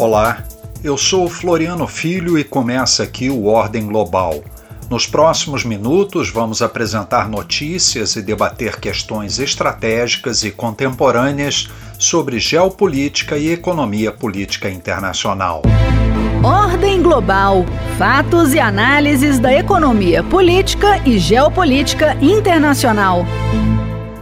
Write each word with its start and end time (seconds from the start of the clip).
Olá, 0.00 0.44
eu 0.82 0.96
sou 0.96 1.28
Floriano 1.28 1.86
Filho 1.86 2.38
e 2.38 2.42
começa 2.42 3.02
aqui 3.02 3.28
o 3.28 3.44
Ordem 3.44 3.86
Global. 3.86 4.42
Nos 4.88 5.06
próximos 5.06 5.62
minutos, 5.62 6.30
vamos 6.30 6.62
apresentar 6.62 7.28
notícias 7.28 8.16
e 8.16 8.22
debater 8.22 8.80
questões 8.80 9.38
estratégicas 9.38 10.42
e 10.42 10.50
contemporâneas 10.50 11.68
sobre 11.98 12.40
geopolítica 12.40 13.36
e 13.36 13.50
economia 13.50 14.10
política 14.10 14.70
internacional. 14.70 15.60
Ordem 16.42 17.02
Global 17.02 17.66
Fatos 17.98 18.54
e 18.54 18.58
análises 18.58 19.38
da 19.38 19.52
economia 19.52 20.24
política 20.24 20.96
e 21.04 21.18
geopolítica 21.18 22.16
internacional. 22.22 23.26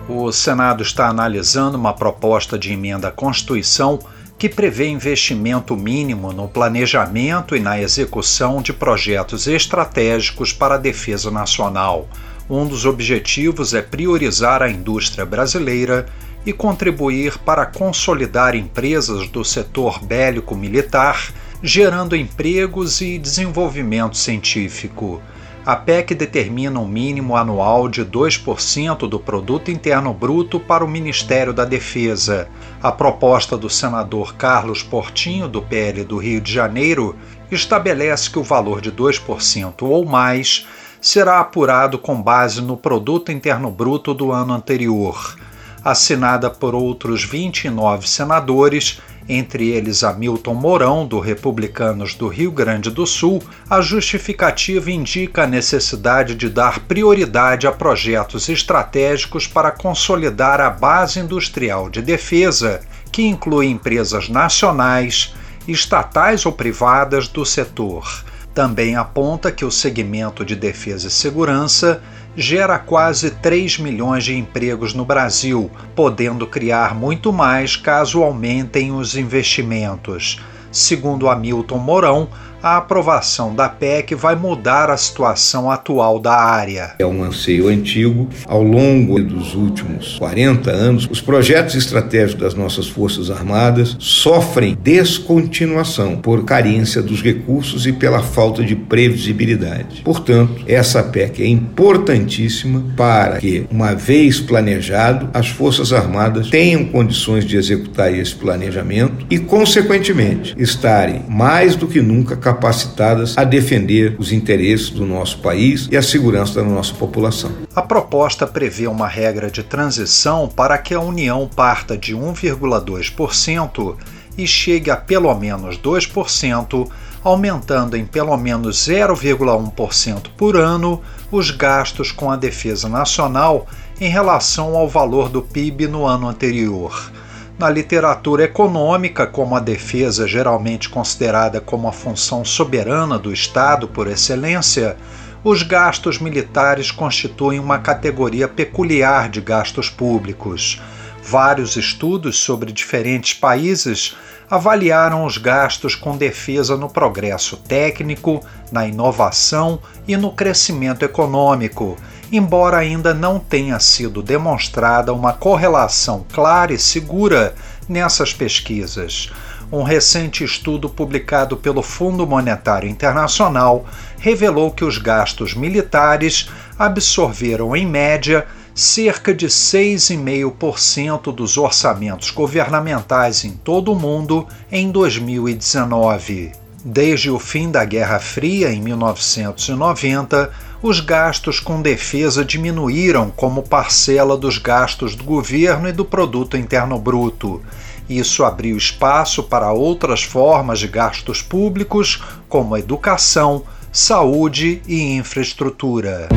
O 0.09 0.33
Senado 0.33 0.83
está 0.83 1.07
analisando 1.07 1.79
uma 1.79 1.93
proposta 1.93 2.59
de 2.59 2.73
emenda 2.73 3.07
à 3.07 3.13
Constituição 3.13 4.01
que 4.39 4.49
prevê 4.49 4.87
investimento 4.87 5.77
mínimo 5.77 6.33
no 6.33 6.49
planejamento 6.49 7.57
e 7.57 7.61
na 7.61 7.81
execução 7.81 8.63
de 8.63 8.73
projetos 8.73 9.49
estratégicos 9.49 10.53
para 10.53 10.77
a 10.77 10.79
defesa 10.79 11.29
nacional. 11.29 12.09
Um 12.49 12.65
dos 12.65 12.87
objetivos 12.87 13.75
é 13.75 13.83
priorizar 13.83 14.63
a 14.63 14.71
indústria 14.71 15.27
brasileira 15.27 16.07
e 16.47 16.53
contribuir 16.53 17.37
para 17.39 17.67
consolidar 17.67 18.55
empresas 18.55 19.29
do 19.29 19.45
setor 19.45 20.03
bélico-militar, 20.05 21.33
gerando 21.61 22.15
empregos 22.15 23.01
e 23.01 23.19
desenvolvimento 23.19 24.17
científico 24.17 25.21
a 25.69 25.77
PEC 25.77 26.15
determina 26.15 26.81
um 26.81 26.89
mínimo 26.89 27.37
anual 27.37 27.91
de 27.91 28.03
2% 28.03 29.07
do 29.07 29.21
produto 29.21 29.71
interno 29.71 30.15
bruto 30.15 30.59
para 30.59 30.83
o 30.83 30.89
Ministério 30.89 31.53
da 31.53 31.67
Defesa. 31.67 32.49
A 32.83 32.91
proposta 32.91 33.55
do 33.55 33.69
senador 33.69 34.35
Carlos 34.37 34.83
Portinho 34.83 35.47
do 35.47 35.61
PL 35.61 36.05
do 36.05 36.17
Rio 36.17 36.41
de 36.41 36.51
Janeiro 36.51 37.15
estabelece 37.51 38.31
que 38.31 38.39
o 38.39 38.43
valor 38.43 38.81
de 38.81 38.91
2% 38.91 39.83
ou 39.83 40.07
mais 40.07 40.67
será 41.03 41.39
apurado 41.39 41.99
com 41.99 42.19
base 42.23 42.63
no 42.63 42.75
produto 42.75 43.31
interno 43.31 43.71
bruto 43.71 44.15
do 44.15 44.33
ano 44.33 44.55
anterior. 44.55 45.37
Assinada 45.85 46.49
por 46.49 46.75
outros 46.75 47.23
29 47.25 48.09
senadores, 48.09 49.03
entre 49.29 49.69
eles 49.69 50.03
Hamilton 50.03 50.55
Mourão, 50.55 51.07
do 51.07 51.21
Republicanos 51.21 52.15
do 52.15 52.29
Rio 52.29 52.51
Grande 52.51 52.91
do 52.91 53.07
Sul, 53.07 53.43
a 53.69 53.81
justificativa 53.83 54.91
indica 54.91 55.43
a 55.43 55.47
necessidade 55.47 56.35
de 56.35 56.49
dar 56.49 56.81
prioridade 56.81 57.67
a 57.67 57.73
projetos 57.73 58.49
estratégicos 58.49 59.47
para 59.47 59.71
consolidar 59.71 60.61
a 60.61 60.71
base 60.71 61.21
industrial 61.21 61.91
de 61.91 62.01
defesa, 62.01 62.81
que 63.13 63.23
inclui 63.23 63.67
empresas 63.67 64.31
nacionais, 64.31 65.35
estatais 65.67 66.47
ou 66.47 66.53
privadas 66.53 67.29
do 67.29 67.45
setor. 67.45 68.25
Também 68.55 68.97
aponta 68.97 69.53
que 69.53 69.65
o 69.65 69.71
segmento 69.71 70.45
de 70.45 70.57
defesa 70.57 71.09
e 71.09 71.11
segurança 71.11 72.03
gera 72.41 72.79
quase 72.79 73.33
3 73.33 73.79
milhões 73.79 74.23
de 74.23 74.39
empregos 74.39 74.95
no 74.95 75.05
Brasil, 75.05 75.69
podendo 75.97 76.47
criar 76.47 76.95
muito 76.95 77.33
mais 77.33 77.75
caso 77.75 78.23
aumentem 78.23 78.93
os 78.93 79.17
investimentos. 79.17 80.41
Segundo 80.71 81.29
Hamilton 81.29 81.79
Mourão, 81.79 82.29
a 82.63 82.77
aprovação 82.77 83.55
da 83.55 83.69
PEC 83.69 84.15
vai 84.15 84.35
mudar 84.35 84.91
a 84.91 84.97
situação 84.97 85.71
atual 85.71 86.19
da 86.19 86.35
área. 86.35 86.95
É 86.99 87.07
um 87.07 87.23
anseio 87.23 87.69
antigo. 87.69 88.29
Ao 88.47 88.63
longo 88.63 89.21
dos 89.23 89.55
últimos 89.55 90.17
40 90.19 90.71
anos, 90.71 91.09
os 91.11 91.21
projetos 91.21 91.75
estratégicos 91.75 92.43
das 92.43 92.55
nossas 92.55 92.89
Forças 92.89 93.31
Armadas 93.31 93.97
sofrem 93.99 94.77
descontinuação 94.83 96.17
por 96.17 96.45
carência 96.45 97.03
dos 97.03 97.23
recursos 97.23 97.87
e 97.87 97.93
pela 97.93 98.23
falta 98.23 98.65
de 98.65 98.75
previsibilidade. 98.75 100.03
Portanto, 100.03 100.65
essa 100.67 101.03
PEC 101.03 101.43
é 101.43 101.47
importantíssima 101.47 102.85
para 102.97 103.39
que, 103.39 103.67
uma 103.71 103.95
vez 103.95 104.41
planejado, 104.41 105.31
as 105.33 105.49
Forças 105.49 105.93
Armadas 105.93 106.51
tenham 106.51 106.85
condições 106.85 107.45
de 107.45 107.57
executar 107.57 108.13
esse 108.13 108.35
planejamento 108.35 109.27
e, 109.31 109.39
consequentemente, 109.39 110.55
estarem 110.59 111.25
mais 111.29 111.77
do 111.77 111.87
que 111.87 112.01
nunca 112.01 112.37
capacitadas 112.49 113.37
a 113.37 113.45
defender 113.45 114.17
os 114.19 114.33
interesses 114.33 114.89
do 114.89 115.05
nosso 115.05 115.39
país 115.41 115.87
e 115.91 115.97
a 115.97 116.03
segurança 116.03 116.55
da 116.55 116.67
nossa 116.67 116.95
população. 116.95 117.53
A 117.77 117.83
proposta 117.83 118.47
prevê 118.47 118.87
uma 118.87 119.07
regra 119.07 119.51
de 119.51 119.63
transição 119.63 120.49
para 120.49 120.79
que 120.79 120.95
a 120.95 121.01
União 121.01 121.47
parta 121.55 121.97
de 121.97 122.17
1,2% 122.17 123.97
e 124.39 124.47
chegue 124.47 124.91
a 124.91 124.97
pelo 124.97 125.35
menos 125.35 125.77
2%, 125.77 126.91
aumentando 127.23 127.97
em 127.99 128.07
pelo 128.07 128.35
menos 128.39 128.89
0,1% 128.89 130.29
por 130.35 130.57
ano 130.57 131.03
os 131.31 131.51
gastos 131.51 132.11
com 132.13 132.31
a 132.31 132.37
defesa 132.37 132.89
nacional 132.89 133.67
em 134.01 134.09
relação 134.09 134.75
ao 134.75 134.89
valor 134.89 135.29
do 135.29 135.43
PIB 135.43 135.87
no 135.87 136.07
ano 136.07 136.29
anterior. 136.29 137.13
Na 137.59 137.69
literatura 137.69 138.45
econômica, 138.45 139.27
como 139.27 139.57
a 139.57 139.59
defesa 139.59 140.29
geralmente 140.29 140.89
considerada 140.89 141.61
como 141.61 141.89
a 141.89 141.93
função 141.93 142.45
soberana 142.45 143.19
do 143.19 143.33
Estado 143.33 143.89
por 143.89 144.07
excelência, 144.07 144.97
os 145.43 145.65
gastos 145.65 146.21
militares 146.21 146.93
constituem 146.93 147.59
uma 147.59 147.81
categoria 147.81 148.47
peculiar 148.47 149.29
de 149.29 149.41
gastos 149.41 149.91
públicos. 149.91 150.81
Vários 151.21 151.75
estudos 151.75 152.39
sobre 152.39 152.71
diferentes 152.71 153.35
países 153.35 154.17
avaliaram 154.51 155.25
os 155.25 155.39
gastos 155.39 155.95
com 155.95 156.17
defesa 156.17 156.77
no 156.77 156.89
progresso 156.89 157.57
técnico, 157.57 158.41
na 158.73 158.87
inovação 158.87 159.81
e 160.07 160.17
no 160.17 160.33
crescimento 160.33 161.05
econômico 161.05 161.97
embora 162.31 162.79
ainda 162.79 163.15
não 163.15 163.39
tenha 163.39 163.79
sido 163.81 164.23
demonstrada 164.23 165.13
uma 165.13 165.33
correlação 165.33 166.25
clara 166.33 166.73
e 166.73 166.79
segura 166.79 167.55
nessas 167.89 168.33
pesquisas. 168.33 169.31
Um 169.71 169.83
recente 169.83 170.45
estudo 170.45 170.89
publicado 170.89 171.57
pelo 171.57 171.83
Fundo 171.83 172.27
Monetário 172.27 172.89
Internacional 172.89 173.85
revelou 174.19 174.71
que 174.71 174.85
os 174.85 174.97
gastos 174.97 175.55
militares 175.55 176.49
absorveram, 176.79 177.77
em 177.77 177.87
média, 177.87 178.47
cerca 178.79 179.35
de 179.35 179.49
6,5% 179.49 181.35
dos 181.35 181.59
orçamentos 181.59 182.31
governamentais 182.31 183.45
em 183.45 183.51
todo 183.51 183.91
o 183.93 183.99
mundo 183.99 184.47
em 184.71 184.93
2019. 184.93 186.53
Desde 186.85 187.29
o 187.29 187.41
fim 187.41 187.73
da 187.73 187.85
Guerra 187.85 188.21
Fria, 188.21 188.71
em 188.71 188.81
1990, 188.81 190.53
os 190.81 191.01
gastos 191.01 191.59
com 191.59 191.83
defesa 191.83 192.45
diminuíram 192.45 193.33
como 193.35 193.65
parcela 193.65 194.37
dos 194.37 194.59
gastos 194.59 195.17
do 195.17 195.25
governo 195.25 195.89
e 195.89 195.93
do 195.93 196.05
produto 196.05 196.57
interno 196.57 197.01
bruto. 197.01 197.61
Isso 198.09 198.45
abriu 198.45 198.77
espaço 198.77 199.43
para 199.43 199.73
outras 199.73 200.23
formas 200.23 200.79
de 200.79 200.87
gastos 200.87 201.43
públicos, 201.43 202.23
como 202.49 202.77
educação, 202.77 203.65
saúde 203.91 204.81
e 204.87 205.17
infraestrutura. 205.17 206.29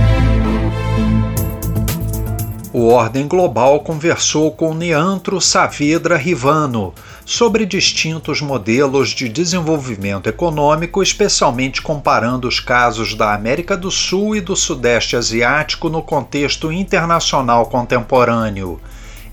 O 2.73 2.87
Ordem 2.87 3.27
Global 3.27 3.81
conversou 3.81 4.49
com 4.49 4.73
Neantro 4.73 5.41
Saavedra 5.41 6.15
Rivano, 6.15 6.93
sobre 7.25 7.65
distintos 7.65 8.39
modelos 8.39 9.09
de 9.09 9.27
desenvolvimento 9.27 10.29
econômico, 10.29 11.03
especialmente 11.03 11.81
comparando 11.81 12.47
os 12.47 12.61
casos 12.61 13.13
da 13.13 13.33
América 13.33 13.75
do 13.75 13.91
Sul 13.91 14.37
e 14.37 14.41
do 14.41 14.55
Sudeste 14.55 15.17
Asiático 15.17 15.89
no 15.89 16.01
contexto 16.01 16.71
internacional 16.71 17.65
contemporâneo. 17.65 18.79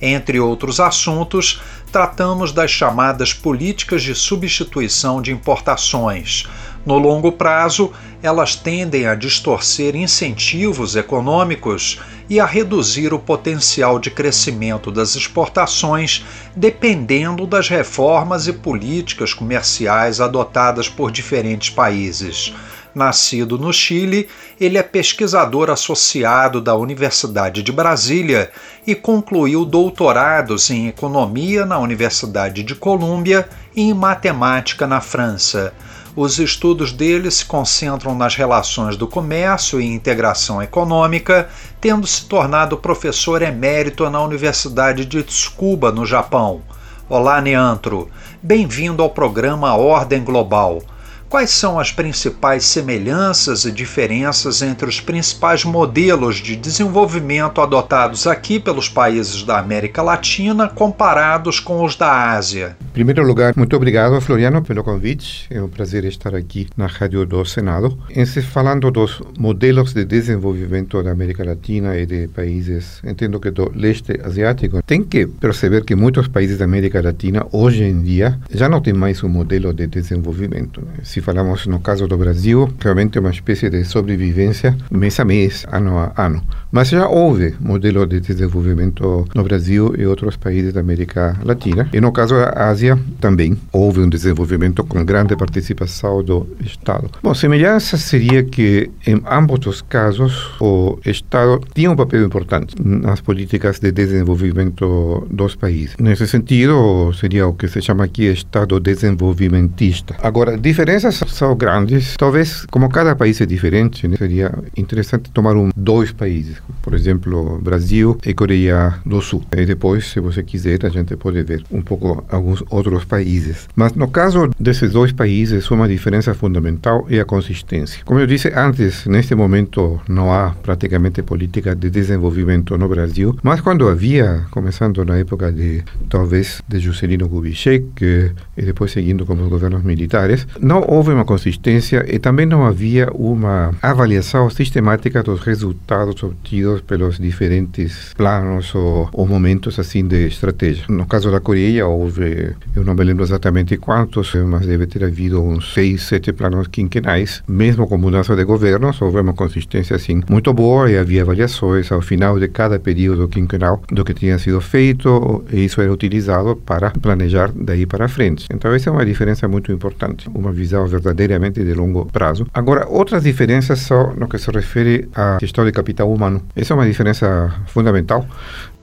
Entre 0.03 0.41
outros 0.41 0.81
assuntos, 0.81 1.61
tratamos 1.93 2.51
das 2.51 2.73
chamadas 2.73 3.33
políticas 3.33 4.03
de 4.03 4.17
substituição 4.17 5.23
de 5.23 5.31
importações. 5.31 6.45
No 6.89 6.97
longo 6.97 7.31
prazo, 7.31 7.93
elas 8.23 8.57
tendem 8.57 9.07
a 9.07 9.15
distorcer 9.15 9.95
incentivos 9.95 10.97
econômicos 10.97 12.01
e 12.31 12.41
a 12.41 12.47
reduzir 12.47 13.13
o 13.13 13.19
potencial 13.19 13.99
de 13.99 14.11
crescimento 14.11 14.91
das 14.91 15.15
exportações, 15.15 16.25
dependendo 16.57 17.47
das 17.47 17.69
reformas 17.69 18.49
e 18.49 18.55
políticas 18.55 19.35
comerciais 19.35 20.19
adotadas 20.19 20.89
por 20.89 21.11
diferentes 21.11 21.69
países. 21.69 22.55
Nascido 22.95 23.59
no 23.59 23.71
Chile, 23.71 24.27
ele 24.59 24.79
é 24.79 24.83
pesquisador 24.83 25.69
associado 25.69 26.59
da 26.59 26.75
Universidade 26.75 27.63
de 27.63 27.71
Brasília 27.71 28.51
e 28.87 28.95
concluiu 28.95 29.67
doutorados 29.67 30.71
em 30.71 30.89
economia 30.89 31.67
na 31.67 31.79
Universidade 31.79 32.63
de 32.63 32.75
Colômbia 32.75 33.47
e 33.77 33.83
em 33.83 33.93
matemática 33.93 34.87
na 34.87 35.03
França. 35.03 35.75
Os 36.21 36.41
estudos 36.41 36.93
dele 36.93 37.31
se 37.31 37.45
concentram 37.45 38.13
nas 38.13 38.35
relações 38.35 38.97
do 38.97 39.07
comércio 39.07 39.81
e 39.81 39.87
integração 39.87 40.61
econômica, 40.61 41.49
tendo 41.81 42.09
se 42.09 42.25
tornado 42.25 42.77
professor 42.77 43.41
emérito 43.41 44.11
na 44.11 44.21
Universidade 44.21 45.05
de 45.05 45.23
Tsukuba, 45.23 45.93
no 45.93 46.05
Japão. 46.05 46.61
Olá, 47.09 47.41
Neantro. 47.41 48.11
Bem-vindo 48.43 49.01
ao 49.01 49.11
programa 49.11 49.77
Ordem 49.77 50.25
Global. 50.25 50.83
Quais 51.29 51.51
são 51.51 51.79
as 51.79 51.93
principais 51.93 52.65
semelhanças 52.65 53.67
e 53.67 53.71
diferenças 53.71 54.63
entre 54.63 54.89
os 54.89 54.99
principais 54.99 55.63
modelos 55.63 56.37
de 56.37 56.57
desenvolvimento 56.57 57.61
adotados 57.61 58.27
aqui 58.27 58.59
pelos 58.59 58.89
países 58.89 59.43
da 59.43 59.59
América 59.59 60.01
Latina 60.01 60.69
comparados 60.69 61.61
com 61.61 61.85
os 61.85 61.97
da 61.97 62.33
Ásia? 62.33 62.79
Em 62.81 62.93
primeiro 62.95 63.23
lugar, 63.23 63.53
muito 63.55 63.77
obrigado, 63.77 64.19
Floriano, 64.23 64.63
pelo 64.63 64.83
convite. 64.83 65.47
É 65.51 65.61
um 65.61 65.69
prazer 65.69 66.07
estar 66.07 66.35
aqui 66.35 66.67
na 66.75 66.87
Rádio 66.87 67.27
do 67.27 67.45
Senado. 67.45 67.99
Em 68.09 68.25
se 68.25 68.41
falando 68.41 68.91
dos 68.91 69.21
modelos 69.39 69.93
de 69.93 70.07
desenvolvimento 70.07 71.03
da 71.03 71.11
América 71.11 71.45
Latina 71.45 71.95
e 71.99 72.07
de 72.07 72.27
países, 72.29 73.03
entendo 73.05 73.39
que 73.39 73.51
do 73.51 73.71
leste 73.75 74.19
asiático, 74.25 74.83
tem 74.83 75.05
que 75.05 75.27
perceber 75.27 75.85
que 75.85 75.95
muitos 75.95 76.27
países 76.27 76.57
da 76.57 76.65
América 76.65 77.03
Latina, 77.03 77.47
hoje 77.53 77.85
em 77.85 78.03
dia, 78.03 78.39
já 78.51 78.67
não 78.67 78.81
têm 78.81 78.95
mais 78.95 79.23
um 79.23 79.29
modelo 79.29 79.75
de 79.75 79.87
desenvolvimento. 79.87 80.83
Se 81.03 81.18
se 81.19 81.23
falamos 81.23 81.67
no 81.67 81.81
caso 81.81 82.07
do 82.07 82.17
Brasil, 82.17 82.69
realmente 82.79 83.19
é 83.19 83.21
uma 83.21 83.31
espécie 83.31 83.69
de 83.69 83.85
sobrevivência 83.85 84.77
mês 84.91 85.19
a 85.19 85.25
mês, 85.25 85.67
ano 85.73 85.99
a 85.99 86.13
ano. 86.17 86.43
Mas 86.71 86.91
já 86.91 87.09
houve 87.09 87.55
modelo 87.61 88.07
de 88.07 88.21
desenvolvimento 88.21 89.27
no 89.35 89.43
Brasil 89.43 89.95
e 89.97 90.07
outros 90.07 90.37
países 90.37 90.73
da 90.73 90.81
América 90.81 91.37
Latina. 91.43 91.89
E 91.93 92.01
no 92.01 92.13
caso 92.13 92.35
da 92.35 92.69
Ásia, 92.69 92.99
também 93.21 93.57
houve 93.73 94.01
um 94.01 94.09
desenvolvimento 94.09 94.85
com 94.85 95.05
grande 95.05 95.35
participação 95.35 96.23
do 96.23 96.47
Estado. 96.61 97.11
Bom, 97.23 97.35
semelhança 97.35 97.97
seria 97.97 98.45
que, 98.45 98.91
em 99.07 99.21
ambos 99.27 99.67
os 99.67 99.83
casos, 99.83 100.51
o 100.61 100.99
Estado 101.05 101.61
tinha 101.75 101.91
um 101.91 101.97
papel 101.97 102.25
importante 102.25 102.75
nas 102.79 103.21
políticas 103.21 103.81
de 103.81 103.91
desenvolvimento 103.91 105.27
dos 105.31 105.57
países. 105.57 105.97
Nesse 105.99 106.29
sentido, 106.29 107.13
seria 107.15 107.47
o 107.47 107.55
que 107.55 107.67
se 107.67 107.81
chama 107.81 108.05
aqui 108.05 108.25
Estado 108.25 108.79
desenvolvimentista. 108.79 110.15
Agora, 110.23 110.59
diferença 110.59 111.08
diferenças 111.09 111.33
são 111.33 111.57
grandes. 111.57 112.17
Talvez, 112.17 112.67
como 112.71 112.89
cada 112.89 113.17
país 113.17 113.41
é 113.41 113.47
diferente, 113.47 114.07
né, 114.07 114.17
seria 114.17 114.53
interessante 114.77 115.31
tomar 115.31 115.57
um, 115.57 115.71
dois 115.77 116.13
países, 116.13 116.57
por 116.83 116.95
exemplo, 116.95 117.59
Brasil 117.63 118.19
e 118.25 118.35
Coreia 118.35 118.95
do 119.05 119.21
Sul. 119.21 119.45
E 119.57 119.65
depois, 119.65 120.07
se 120.07 120.21
você 120.21 120.43
quiser, 120.43 120.85
a 120.85 120.89
gente 120.89 121.17
pode 121.17 121.43
ver 121.43 121.63
um 121.71 121.83
pouco 121.83 122.25
alguns 122.29 122.63
outros 122.71 123.05
países. 123.05 123.69
Mas 123.75 123.95
no 123.95 124.09
caso 124.09 124.51
desses 124.59 124.93
dois 124.93 125.13
países, 125.13 125.71
uma 125.71 125.89
diferença 125.89 126.35
fundamental 126.35 127.07
é 127.11 127.21
a 127.21 127.25
consistência. 127.25 128.03
Como 128.05 128.21
eu 128.21 128.27
disse 128.27 128.49
antes, 128.55 129.07
neste 129.07 129.35
momento 129.35 130.01
não 130.09 130.33
há 130.33 130.55
praticamente 130.63 131.23
política 131.23 131.75
de 131.75 131.91
desenvolvimento 131.91 132.77
no 132.77 132.89
Brasil, 132.89 133.37
mas 133.43 133.61
quando 133.61 133.89
havia, 133.89 134.47
começando 134.51 135.05
na 135.05 135.17
época 135.17 135.53
de 135.53 135.83
talvez 136.09 136.63
de 136.69 136.79
Juscelino 136.79 137.29
Kubitschek 137.29 138.33
e 138.57 138.63
depois 138.63 138.93
seguindo 138.93 139.25
com 139.25 139.35
os 139.35 139.49
governos 139.49 139.83
militares, 139.83 140.47
não 140.61 140.83
houve 140.99 141.13
uma 141.13 141.25
consistência 141.25 142.05
e 142.13 142.19
também 142.19 142.45
não 142.45 142.67
havia 142.67 143.09
uma 143.13 143.73
avaliação 143.81 144.51
sistemática 144.51 145.23
dos 145.23 145.41
resultados 145.41 146.21
obtidos 146.25 146.81
pelos 146.81 147.19
diferentes 147.19 148.13
planos 148.17 148.75
ou, 148.75 149.09
ou 149.13 149.27
momentos 149.27 149.79
assim 149.79 150.05
de 150.05 150.27
estratégia. 150.27 150.87
No 150.89 151.07
caso 151.07 151.31
da 151.31 151.39
Coreia, 151.39 151.87
houve, 151.87 152.53
eu 152.75 152.83
não 152.83 152.97
me 152.97 153.05
lembro 153.05 153.23
exatamente 153.23 153.77
quantos, 153.77 154.35
mas 154.35 154.67
deve 154.67 154.89
ter 154.89 155.05
havido 155.05 155.41
uns 155.41 155.73
seis, 155.73 156.03
sete 156.03 156.33
planos 156.33 156.67
quinquenais. 156.67 157.45
Mesmo 157.47 157.87
com 157.87 157.97
mudança 157.97 158.35
de 158.35 158.43
governos, 158.43 159.01
houve 159.01 159.21
uma 159.21 159.35
consistência 159.35 159.95
assim 159.95 160.21
muito 160.29 160.53
boa 160.53 160.91
e 160.91 160.99
havia 160.99 161.23
avaliações 161.23 161.93
ao 161.93 162.03
final 162.03 162.41
de 162.41 162.49
cada 162.49 162.81
período 162.81 163.29
quinquenal 163.29 163.81
do 163.89 164.05
que 164.05 164.13
tinha 164.13 164.37
sido 164.37 164.61
feito 164.61 165.45
e 165.53 165.65
isso 165.65 165.81
era 165.81 165.93
utilizado 165.93 166.57
para 166.57 166.91
planejar 166.91 167.53
daí 167.55 167.87
para 167.87 168.09
frente. 168.09 168.49
Então 168.53 168.75
essa 168.75 168.91
é 168.91 168.93
uma 168.93 169.07
diferença 169.07 169.47
muito 169.47 169.71
importante, 169.71 170.29
uma 170.35 170.51
visão 170.51 170.88
verdadeiramente 170.89 171.65
de 171.65 171.75
longo 171.75 172.07
prazo. 172.07 172.47
Agora, 172.53 172.87
outras 172.89 173.23
diferenças 173.23 173.81
são 173.81 174.15
no 174.15 174.29
que 174.29 174.39
se 174.39 174.51
refere 174.51 175.09
à 175.15 175.37
questão 175.39 175.65
de 175.65 175.73
capital 175.73 176.13
humano. 176.13 176.43
Essa 176.57 176.75
é 176.75 176.77
uma 176.77 176.87
diferença 176.87 177.55
fundamental. 177.67 178.27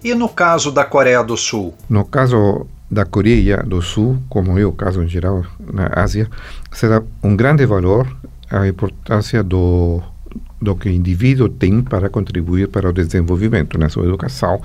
E 0.04 0.14
no 0.14 0.30
caso 0.30 0.72
da 0.72 0.86
Coreia 0.86 1.24
do 1.24 1.36
Sul? 1.36 1.74
No 1.90 2.06
caso 2.06 2.68
da 2.90 3.06
Coreia 3.06 3.58
do 3.64 3.82
Sul, 3.82 4.18
como 4.30 4.58
é 4.60 4.66
o 4.66 4.72
caso 4.72 5.02
em 5.04 5.08
geral 5.08 5.44
na 5.74 5.90
Ásia, 5.96 6.30
será 6.72 7.02
um 7.24 7.36
grande 7.36 7.66
valor 7.66 8.08
a 8.50 8.68
importância 8.68 9.44
do 9.44 10.02
do 10.62 10.76
que 10.76 10.90
o 10.90 10.92
indivíduo 10.92 11.50
tem 11.50 11.82
para 11.82 12.10
contribuir 12.10 12.68
para 12.68 12.90
o 12.90 12.94
desenvolvimento 12.94 13.78
na 13.78 13.90
sua 13.90 14.06
educação. 14.06 14.62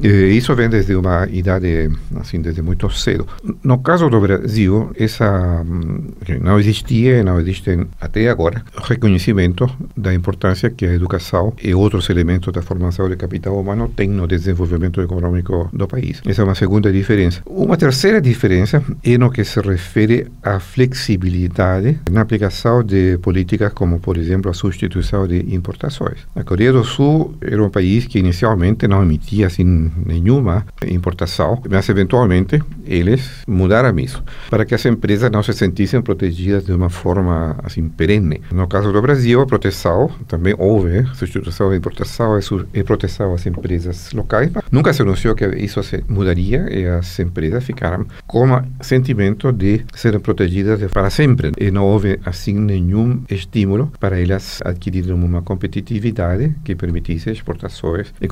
Isso 0.00 0.54
vem 0.54 0.68
desde 0.68 0.94
uma 0.94 1.26
idade, 1.30 1.90
assim, 2.16 2.40
desde 2.40 2.62
muito 2.62 2.88
cedo. 2.90 3.26
No 3.62 3.78
caso 3.78 4.08
do 4.08 4.20
Brasil, 4.20 4.90
essa 4.96 5.62
hum, 5.62 6.12
não 6.40 6.58
existia 6.58 7.22
não 7.22 7.40
existe 7.40 7.86
até 8.00 8.28
agora 8.28 8.62
reconhecimento 8.82 9.68
da 9.96 10.14
importância 10.14 10.70
que 10.70 10.86
a 10.86 10.94
educação 10.94 11.52
e 11.62 11.74
outros 11.74 12.08
elementos 12.08 12.52
da 12.52 12.62
formação 12.62 13.08
de 13.08 13.16
capital 13.16 13.58
humano 13.58 13.88
têm 13.88 14.08
no 14.08 14.26
desenvolvimento 14.26 15.00
econômico 15.00 15.68
do 15.72 15.86
país. 15.86 16.22
Essa 16.26 16.42
é 16.42 16.44
uma 16.44 16.54
segunda 16.54 16.92
diferença. 16.92 17.42
Uma 17.46 17.76
terceira 17.76 18.20
diferença 18.20 18.82
é 19.04 19.18
no 19.18 19.30
que 19.30 19.44
se 19.44 19.60
refere 19.60 20.26
à 20.42 20.60
flexibilidade 20.60 21.98
na 22.10 22.20
aplicação 22.20 22.82
de 22.82 23.18
políticas 23.18 23.72
como, 23.72 23.98
por 23.98 24.16
exemplo, 24.16 24.50
a 24.50 24.54
substituição 24.54 25.25
de 25.26 25.54
importações. 25.54 26.18
A 26.34 26.42
Coreia 26.42 26.72
do 26.72 26.84
Sul 26.84 27.34
era 27.40 27.62
um 27.62 27.70
país 27.70 28.06
que 28.06 28.18
inicialmente 28.18 28.86
não 28.86 29.02
emitia 29.02 29.46
assim 29.46 29.90
nenhuma 30.04 30.66
importação, 30.86 31.62
mas 31.68 31.88
eventualmente 31.88 32.62
eles 32.84 33.42
mudaram 33.46 33.98
isso 33.98 34.22
para 34.50 34.64
que 34.64 34.74
as 34.74 34.84
empresas 34.86 35.30
não 35.30 35.42
se 35.42 35.52
sentissem 35.52 36.00
protegidas 36.02 36.64
de 36.64 36.72
uma 36.72 36.90
forma 36.90 37.56
assim 37.62 37.88
perene. 37.88 38.40
No 38.52 38.66
caso 38.66 38.92
do 38.92 39.02
Brasil, 39.02 39.40
a 39.40 39.46
proteção 39.46 40.10
também 40.26 40.54
houve 40.58 41.04
substituição 41.14 41.70
de 41.70 41.76
importação 41.76 42.38
e 42.72 42.82
proteção 42.82 43.34
às 43.34 43.46
empresas 43.46 44.12
locais. 44.12 44.50
Nunca 44.70 44.92
se 44.92 45.02
anunciou 45.02 45.34
que 45.34 45.46
isso 45.56 45.82
se 45.82 46.04
mudaria 46.08 46.66
e 46.70 46.86
as 46.86 47.18
empresas 47.18 47.64
ficaram 47.64 48.06
com 48.26 48.50
o 48.50 48.62
sentimento 48.80 49.52
de 49.52 49.84
serem 49.94 50.20
protegidas 50.20 50.80
para 50.90 51.10
sempre 51.10 51.52
e 51.58 51.70
não 51.70 51.84
houve 51.84 52.18
assim 52.24 52.54
nenhum 52.54 53.22
estímulo 53.30 53.92
para 53.98 54.20
elas 54.20 54.60
adquirirem 54.64 55.15
uma 55.24 55.42
competitividade 55.42 56.54
que 56.64 56.74
permitisse 56.74 57.30
exportações 57.30 58.12
e 58.20 58.28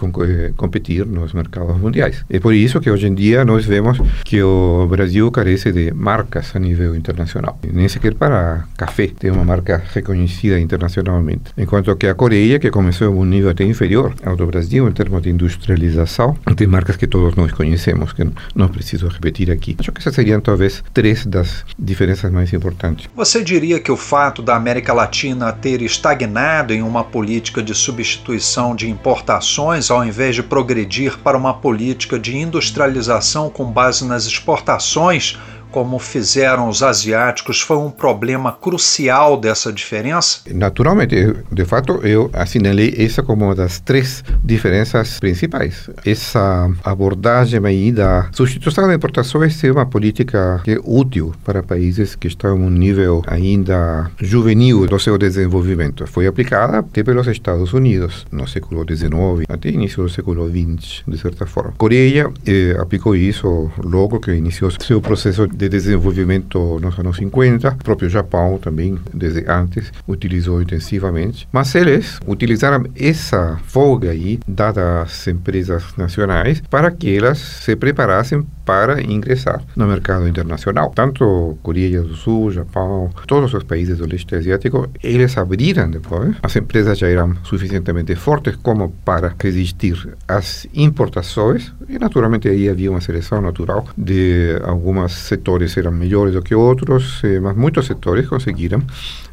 competir 0.56 1.06
nos 1.06 1.32
mercados 1.32 1.78
mundiais. 1.78 2.24
É 2.28 2.38
por 2.38 2.52
isso 2.52 2.80
que 2.80 2.90
hoje 2.90 3.06
em 3.06 3.14
dia 3.14 3.44
nós 3.44 3.64
vemos 3.64 3.98
que 4.24 4.42
o 4.42 4.86
Brasil 4.88 5.30
carece 5.30 5.72
de 5.72 5.92
marcas 5.92 6.54
a 6.54 6.58
nível 6.58 6.94
internacional. 6.96 7.58
Nem 7.72 7.88
sequer 7.88 8.14
para 8.14 8.64
café 8.76 9.06
tem 9.06 9.30
uma 9.30 9.44
marca 9.44 9.82
reconhecida 9.92 10.58
internacionalmente. 10.58 11.52
Enquanto 11.56 11.94
que 11.96 12.06
a 12.06 12.14
Coreia, 12.14 12.58
que 12.58 12.70
começou 12.70 13.08
em 13.12 13.16
um 13.16 13.24
nível 13.24 13.50
até 13.50 13.64
inferior 13.64 14.14
ao 14.24 14.36
do 14.36 14.46
Brasil 14.46 14.88
em 14.88 14.92
termos 14.92 15.22
de 15.22 15.30
industrialização, 15.30 16.36
tem 16.56 16.66
marcas 16.66 16.96
que 16.96 17.06
todos 17.06 17.34
nós 17.36 17.52
conhecemos, 17.52 18.12
que 18.12 18.26
não 18.54 18.68
preciso 18.68 19.08
repetir 19.08 19.50
aqui. 19.50 19.76
Acho 19.78 19.92
que 19.92 20.00
essas 20.00 20.14
seriam 20.14 20.40
talvez 20.40 20.82
três 20.92 21.24
das 21.24 21.64
diferenças 21.78 22.30
mais 22.30 22.52
importantes. 22.52 23.08
Você 23.14 23.42
diria 23.42 23.80
que 23.80 23.90
o 23.90 23.96
fato 23.96 24.42
da 24.42 24.56
América 24.56 24.92
Latina 24.92 25.52
ter 25.52 25.82
estagnado 25.82 26.73
em 26.74 26.82
uma 26.82 27.04
política 27.04 27.62
de 27.62 27.74
substituição 27.74 28.74
de 28.74 28.90
importações 28.90 29.90
ao 29.90 30.04
invés 30.04 30.34
de 30.34 30.42
progredir 30.42 31.18
para 31.18 31.38
uma 31.38 31.54
política 31.54 32.18
de 32.18 32.36
industrialização 32.36 33.48
com 33.48 33.64
base 33.64 34.04
nas 34.04 34.26
exportações 34.26 35.38
como 35.74 35.98
fizeram 35.98 36.68
os 36.68 36.84
asiáticos, 36.84 37.60
foi 37.60 37.76
um 37.76 37.90
problema 37.90 38.52
crucial 38.52 39.36
dessa 39.36 39.72
diferença? 39.72 40.38
Naturalmente, 40.48 41.34
de 41.50 41.64
fato, 41.64 41.94
eu 42.04 42.30
assinalei 42.32 42.94
essa 42.96 43.24
como 43.24 43.46
uma 43.46 43.56
das 43.56 43.80
três 43.80 44.22
diferenças 44.44 45.18
principais. 45.18 45.90
Essa 46.06 46.70
abordagem 46.84 47.60
aí 47.66 47.90
da 47.90 48.28
substituição 48.30 48.86
de 48.86 48.94
importações 48.94 49.64
é 49.64 49.72
uma 49.72 49.84
política 49.84 50.60
que 50.62 50.74
é 50.74 50.78
útil 50.84 51.34
para 51.42 51.60
países 51.60 52.14
que 52.14 52.28
estão 52.28 52.56
em 52.56 52.62
um 52.62 52.70
nível 52.70 53.24
ainda 53.26 54.08
juvenil 54.20 54.86
do 54.86 55.00
seu 55.00 55.18
desenvolvimento. 55.18 56.06
Foi 56.06 56.28
aplicada 56.28 56.78
até 56.78 57.02
pelos 57.02 57.26
Estados 57.26 57.72
Unidos 57.72 58.24
no 58.30 58.46
século 58.46 58.84
XIX, 58.88 59.44
até 59.48 59.70
início 59.70 60.04
do 60.04 60.08
século 60.08 60.48
XX, 60.48 61.02
de 61.08 61.18
certa 61.18 61.46
forma. 61.46 61.74
Coreia 61.76 62.30
eh, 62.46 62.76
aplicou 62.78 63.16
isso 63.16 63.72
logo 63.82 64.20
que 64.20 64.30
iniciou 64.32 64.70
seu 64.70 65.00
processo 65.00 65.48
de 65.48 65.63
de 65.64 65.68
desenvolvimento 65.68 66.78
nos 66.80 66.98
anos 66.98 67.16
50. 67.16 67.68
O 67.68 67.76
próprio 67.76 68.08
Japão 68.08 68.58
também, 68.58 68.98
desde 69.12 69.44
antes, 69.48 69.92
utilizou 70.06 70.60
intensivamente. 70.60 71.48
Mas 71.52 71.74
eles 71.74 72.18
utilizaram 72.26 72.84
essa 72.94 73.58
folga 73.64 74.10
aí, 74.10 74.38
dada 74.46 75.02
às 75.02 75.26
empresas 75.26 75.96
nacionais, 75.96 76.62
para 76.68 76.90
que 76.90 77.16
elas 77.16 77.38
se 77.38 77.74
preparassem 77.76 78.44
para 78.64 79.02
ingressar 79.02 79.62
no 79.76 79.86
mercado 79.86 80.26
internacional. 80.26 80.90
Tanto 80.94 81.58
Coreia 81.62 82.02
do 82.02 82.14
Sul, 82.14 82.50
Japão, 82.50 83.10
todos 83.26 83.52
os 83.52 83.62
países 83.64 83.98
do 83.98 84.06
leste 84.06 84.34
asiático, 84.34 84.88
eles 85.02 85.36
abriram 85.36 85.90
depois. 85.90 86.34
As 86.42 86.56
empresas 86.56 86.98
já 86.98 87.08
eram 87.08 87.36
suficientemente 87.44 88.14
fortes 88.14 88.56
como 88.56 88.90
para 89.04 89.34
resistir 89.38 90.08
às 90.26 90.66
importações 90.74 91.72
e 91.88 91.98
naturalmente 91.98 92.48
aí 92.48 92.68
havia 92.68 92.90
uma 92.90 93.00
seleção 93.00 93.40
natural 93.40 93.86
de 93.96 94.58
alguns 94.64 95.12
setores 95.12 95.53
eram 95.76 95.92
melhores 95.92 96.34
do 96.34 96.42
que 96.42 96.54
outros, 96.54 97.22
eh, 97.24 97.40
mas 97.40 97.56
muitos 97.56 97.86
setores 97.86 98.28
conseguiram 98.28 98.82